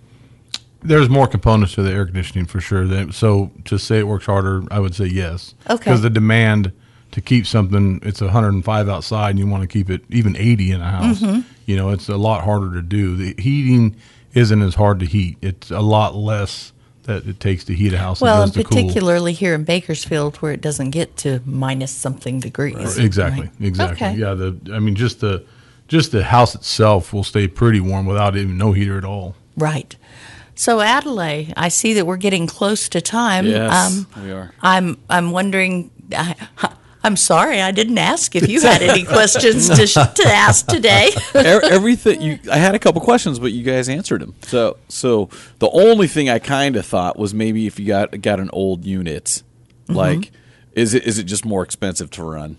[0.83, 3.11] There's more components to the air conditioning for sure.
[3.11, 5.55] So to say it works harder, I would say yes.
[5.69, 5.77] Okay.
[5.77, 6.71] Because the demand
[7.11, 10.81] to keep something, it's 105 outside, and you want to keep it even 80 in
[10.81, 11.21] a house.
[11.21, 11.41] Mm-hmm.
[11.65, 13.15] You know, it's a lot harder to do.
[13.15, 13.95] The heating
[14.33, 15.37] isn't as hard to heat.
[15.41, 16.73] It's a lot less
[17.03, 18.21] that it takes to heat a house.
[18.21, 18.77] Well, and to cool.
[18.77, 22.97] particularly here in Bakersfield, where it doesn't get to minus something degrees.
[22.97, 23.47] Exactly.
[23.47, 23.67] Right.
[23.67, 24.07] Exactly.
[24.07, 24.17] Okay.
[24.17, 24.33] Yeah.
[24.33, 25.45] The I mean, just the
[25.87, 29.35] just the house itself will stay pretty warm without even no heater at all.
[29.57, 29.95] Right.
[30.55, 33.45] So Adelaide, I see that we're getting close to time.
[33.45, 34.53] Yes, um, we are.
[34.61, 35.91] I'm I'm wondering.
[36.15, 36.35] I,
[37.05, 41.11] I'm sorry, I didn't ask if you had any questions to, to ask today.
[41.35, 44.35] Everything you I had a couple questions but you guys answered them.
[44.43, 45.29] So so
[45.59, 48.85] the only thing I kind of thought was maybe if you got got an old
[48.85, 49.43] unit
[49.87, 49.95] mm-hmm.
[49.95, 50.31] like
[50.71, 52.57] is it is it just more expensive to run?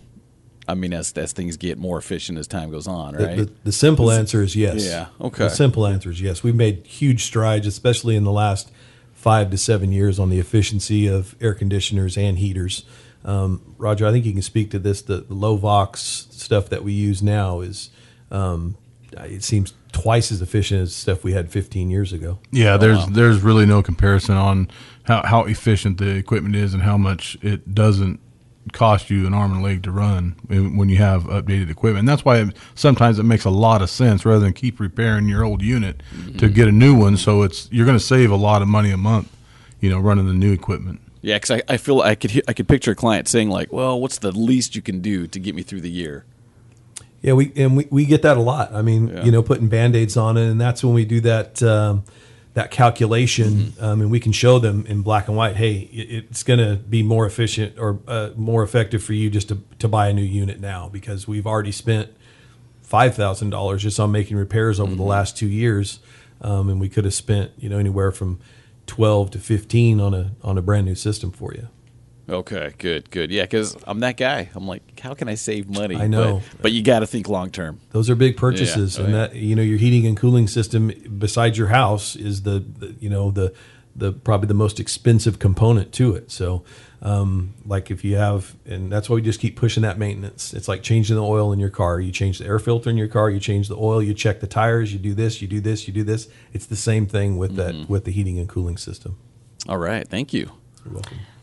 [0.66, 3.36] I mean as as things get more efficient as time goes on, right?
[3.36, 4.86] the, the simple answer is yes.
[4.86, 5.44] Yeah, okay.
[5.44, 6.42] The simple answer is yes.
[6.42, 8.70] We've made huge strides, especially in the last
[9.12, 12.84] five to seven years, on the efficiency of air conditioners and heaters.
[13.24, 15.00] Um, Roger, I think you can speak to this.
[15.02, 17.90] The, the low NOx stuff that we use now is,
[18.30, 18.76] um,
[19.12, 22.38] it seems twice as efficient as stuff we had 15 years ago.
[22.50, 24.68] Yeah, there's there's really no comparison on
[25.04, 28.20] how, how efficient the equipment is and how much it doesn't
[28.72, 32.00] cost you an arm and a leg to run when when you have updated equipment.
[32.00, 35.28] And that's why it, sometimes it makes a lot of sense rather than keep repairing
[35.28, 36.02] your old unit
[36.38, 37.16] to get a new one.
[37.16, 39.28] So it's you're going to save a lot of money a month,
[39.80, 41.00] you know, running the new equipment.
[41.22, 44.00] yeah, cuz I, I feel I could I could picture a client saying like, "Well,
[44.00, 46.24] what's the least you can do to get me through the year?"
[47.22, 48.74] Yeah, we and we, we get that a lot.
[48.74, 49.24] I mean, Yeah.
[49.24, 52.04] you know, putting band-aids on it, and that's when we do that um,
[52.54, 55.56] that calculation, um, and we can show them in black and white.
[55.56, 59.58] Hey, it's going to be more efficient or uh, more effective for you just to
[59.80, 62.10] to buy a new unit now because we've already spent
[62.80, 65.98] five thousand dollars just on making repairs over the last two years,
[66.40, 68.38] um, and we could have spent you know anywhere from
[68.86, 71.68] twelve to fifteen on a on a brand new system for you.
[72.28, 73.30] Okay, good, good.
[73.30, 74.48] Yeah, because I'm that guy.
[74.54, 75.96] I'm like, how can I save money?
[75.96, 76.40] I know.
[76.52, 77.80] but, but you got to think long term.
[77.90, 79.02] Those are big purchases, Yeah.
[79.02, 79.26] Oh, and yeah.
[79.26, 83.10] that you know your heating and cooling system besides your house is the, the you
[83.10, 83.52] know the
[83.96, 86.30] the probably the most expensive component to it.
[86.30, 86.64] So,
[87.02, 90.52] um, like if you have, and that's why we just keep pushing that maintenance.
[90.54, 92.00] It's like changing the oil in your car.
[92.00, 93.30] You change the air filter in your car.
[93.30, 94.02] You change the oil.
[94.02, 94.92] You check the tires.
[94.92, 95.40] You do this.
[95.42, 95.86] You do this.
[95.86, 96.26] You do this.
[96.52, 97.80] It's the same thing with Mm-hmm.
[97.82, 99.16] that with the heating and cooling system.
[99.68, 100.08] All right.
[100.08, 100.50] Thank you.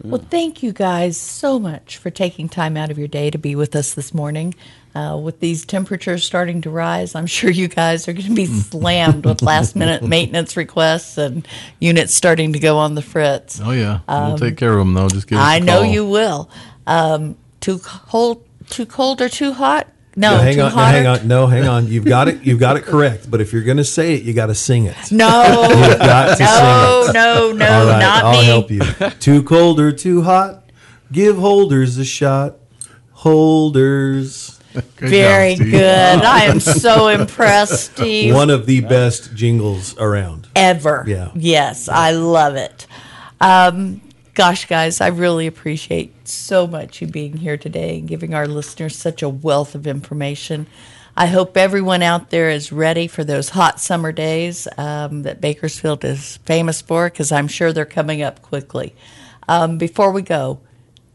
[0.04, 3.56] Well, thank you guys so much for taking time out of your day to be
[3.56, 4.56] with us this morning.
[4.94, 8.46] Uh, with these temperatures starting to rise, I'm sure you guys are going to be
[8.62, 11.48] slammed with last minute maintenance requests and
[11.80, 13.62] units starting to go on the fritz.
[13.64, 15.08] Oh yeah, we'll take care of them though.
[15.08, 16.50] Just give I know you will.
[16.88, 19.88] Um, too cold, too cold or too hot?
[20.16, 21.88] No, No, hang too on, no, hang on, no, hang on.
[21.88, 22.44] You've got it.
[22.44, 23.32] You've got it correct.
[23.32, 24.96] But if you're going to say it, you got to sing it.
[25.12, 27.14] No, You've got to no, sing it.
[27.14, 28.46] no, no, All right, not I'll me.
[28.46, 28.82] help you.
[29.20, 30.70] too cold or too hot?
[31.12, 32.58] Give holders a shot.
[33.14, 34.60] Holders.
[34.74, 36.22] Good Very job, good.
[36.24, 38.34] I am so impressed, Steve.
[38.34, 40.48] One of the best jingles around.
[40.56, 41.04] ever.
[41.08, 41.32] Yeah.
[41.36, 42.88] Yes, I love it.
[43.42, 44.02] Um,
[44.42, 48.96] gosh, guys, I really appreciate so much you being here today and giving our listeners
[48.96, 50.66] such a wealth of information.
[51.16, 56.04] I hope everyone out there is ready for those hot summer days um, that Bakersfield
[56.04, 58.96] is famous for, because I'm sure they're coming up quickly.
[59.48, 60.60] Um, before we go,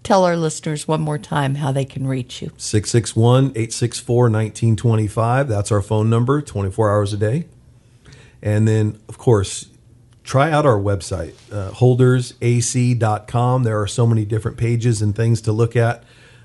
[0.05, 2.53] tell our listeners one more time how they can reach you.
[2.57, 5.49] 661 864 1925.
[5.49, 7.47] That's our phone number, 24 hours a day.
[8.41, 9.67] And then, of course,
[10.27, 13.63] try out our website, uh, holdersac.com.
[13.63, 16.03] There are so many different pages and things to look at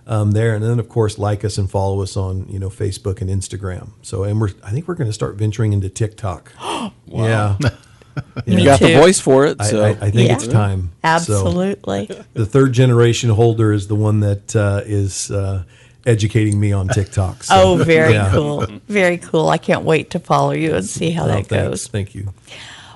[0.08, 0.56] um, there.
[0.56, 3.90] And then, of course, like us and follow us on you know Facebook and Instagram.
[4.04, 6.54] So, and we're I think we're going to start venturing into TikTok.
[7.08, 7.58] Yeah,
[8.46, 9.58] You Me got the voice for it.
[9.60, 10.36] I, So I, I think Yeah.
[10.36, 10.92] it's time.
[10.92, 12.10] So, Absolutely.
[12.34, 15.64] the third generation holder is the one that uh, is uh,
[16.06, 17.44] educating me on TikTok.
[17.44, 18.32] So, Oh, very yeah.
[18.32, 18.66] cool.
[18.88, 19.50] Very cool.
[19.50, 21.70] I can't wait to follow you and see how Oh, that thanks.
[21.70, 21.88] goes.
[21.88, 22.34] Thank you.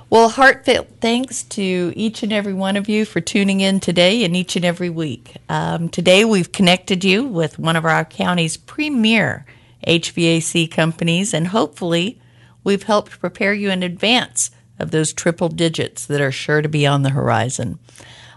[0.07, 4.35] Well, heartfelt thanks to each and every one of you for tuning in today and
[4.35, 5.37] each and every week.
[5.49, 9.47] Um, today, we've connected you with one of our county's premier
[9.87, 12.19] HVAC companies, and hopefully,
[12.63, 16.85] we've helped prepare you in advance of those triple digits that are sure to be
[16.85, 17.79] on the horizon.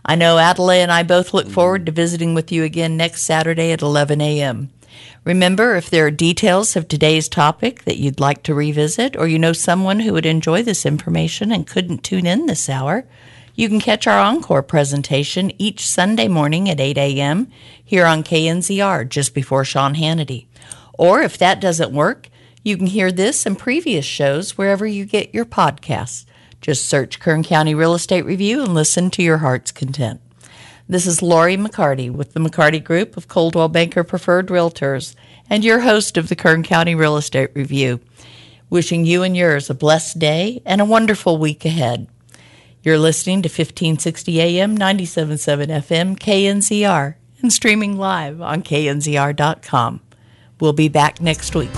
[0.04, 3.72] I know Adelaide and I both look forward to visiting with you again next Saturday
[3.72, 4.70] at 11 a.m.
[5.28, 9.38] Remember, if there are details of today's topic that you'd like to revisit, or you
[9.38, 13.04] know someone who would enjoy this information and couldn't tune in this hour,
[13.54, 17.48] you can catch our encore presentation each Sunday morning at 8 a.m.
[17.84, 20.46] here on KNZR just before Sean Hannity.
[20.94, 22.30] Or if that doesn't work,
[22.62, 26.24] you can hear this and previous shows wherever you get your podcasts.
[26.62, 30.22] Just search Kern County Real Estate Review and listen to your heart's content.
[30.90, 35.14] This is Lori McCarty with the McCarty Group of Coldwell Banker Preferred Realtors
[35.50, 38.00] and your host of the Kern County Real Estate Review.
[38.70, 42.06] Wishing you and yours a blessed day and a wonderful week ahead.
[42.82, 50.00] You're listening to 1560 AM, 977 FM, KNZR, and streaming live on knzr.com.
[50.58, 51.68] We'll be back next week.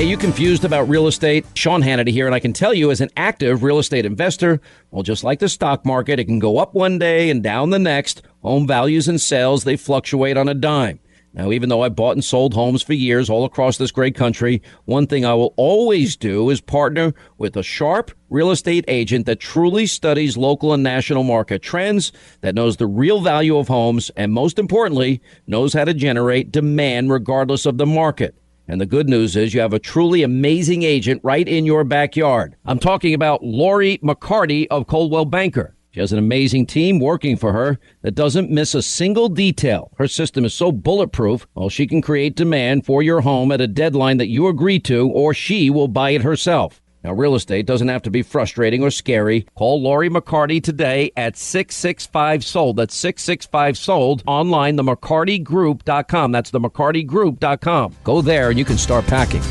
[0.00, 1.44] Hey, you confused about real estate?
[1.52, 4.58] Sean Hannity here, and I can tell you as an active real estate investor,
[4.90, 7.78] well, just like the stock market, it can go up one day and down the
[7.78, 8.22] next.
[8.40, 11.00] Home values and sales, they fluctuate on a dime.
[11.34, 14.62] Now, even though I bought and sold homes for years all across this great country,
[14.86, 19.38] one thing I will always do is partner with a sharp real estate agent that
[19.38, 24.32] truly studies local and national market trends, that knows the real value of homes, and
[24.32, 28.34] most importantly, knows how to generate demand regardless of the market.
[28.70, 32.54] And the good news is you have a truly amazing agent right in your backyard.
[32.64, 35.74] I'm talking about Lori McCarty of Coldwell Banker.
[35.90, 39.90] She has an amazing team working for her that doesn't miss a single detail.
[39.96, 43.66] Her system is so bulletproof, well, she can create demand for your home at a
[43.66, 46.80] deadline that you agree to, or she will buy it herself.
[47.02, 49.46] Now, real estate doesn't have to be frustrating or scary.
[49.54, 52.76] Call Lori McCarty today at 665 Sold.
[52.76, 54.22] That's 665 Sold.
[54.26, 56.32] Online, the McCartyGroup.com.
[56.32, 57.96] That's the McCartyGroup.com.
[58.04, 59.42] Go there and you can start packing.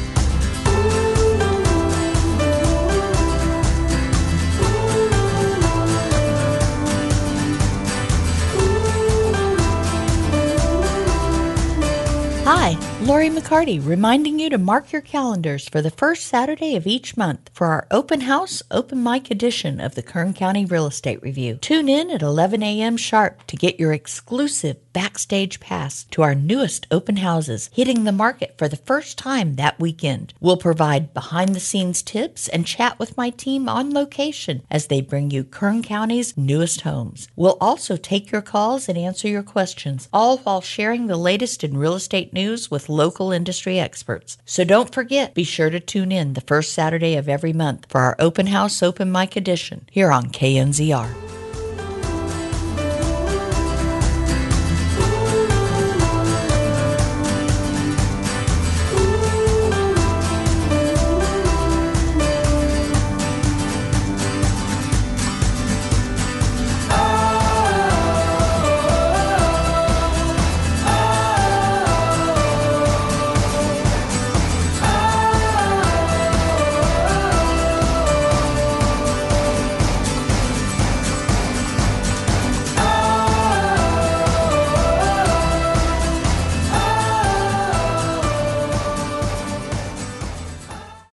[12.52, 12.74] Hi,
[13.10, 17.50] Lori McCarty, reminding you to mark your calendars for the first Saturday of each month
[17.56, 21.56] for our open house, open mic edition of the Kern County Real Estate Review.
[21.56, 22.98] Tune in at 11 a.m.
[22.98, 28.54] sharp to get your exclusive backstage pass to our newest open houses hitting the market
[28.60, 30.36] for the first time that weekend.
[30.40, 35.02] We'll provide behind the scenes tips and chat with my team on location as they
[35.02, 37.28] bring you Kern County's newest homes.
[37.36, 41.76] We'll also take your calls and answer your questions, all while sharing the latest in
[41.76, 44.38] real estate news with local industry experts.
[44.46, 48.02] So don't forget, be sure to tune in the first Saturday of every month for
[48.02, 51.39] our open house open mic edition here on KNZR.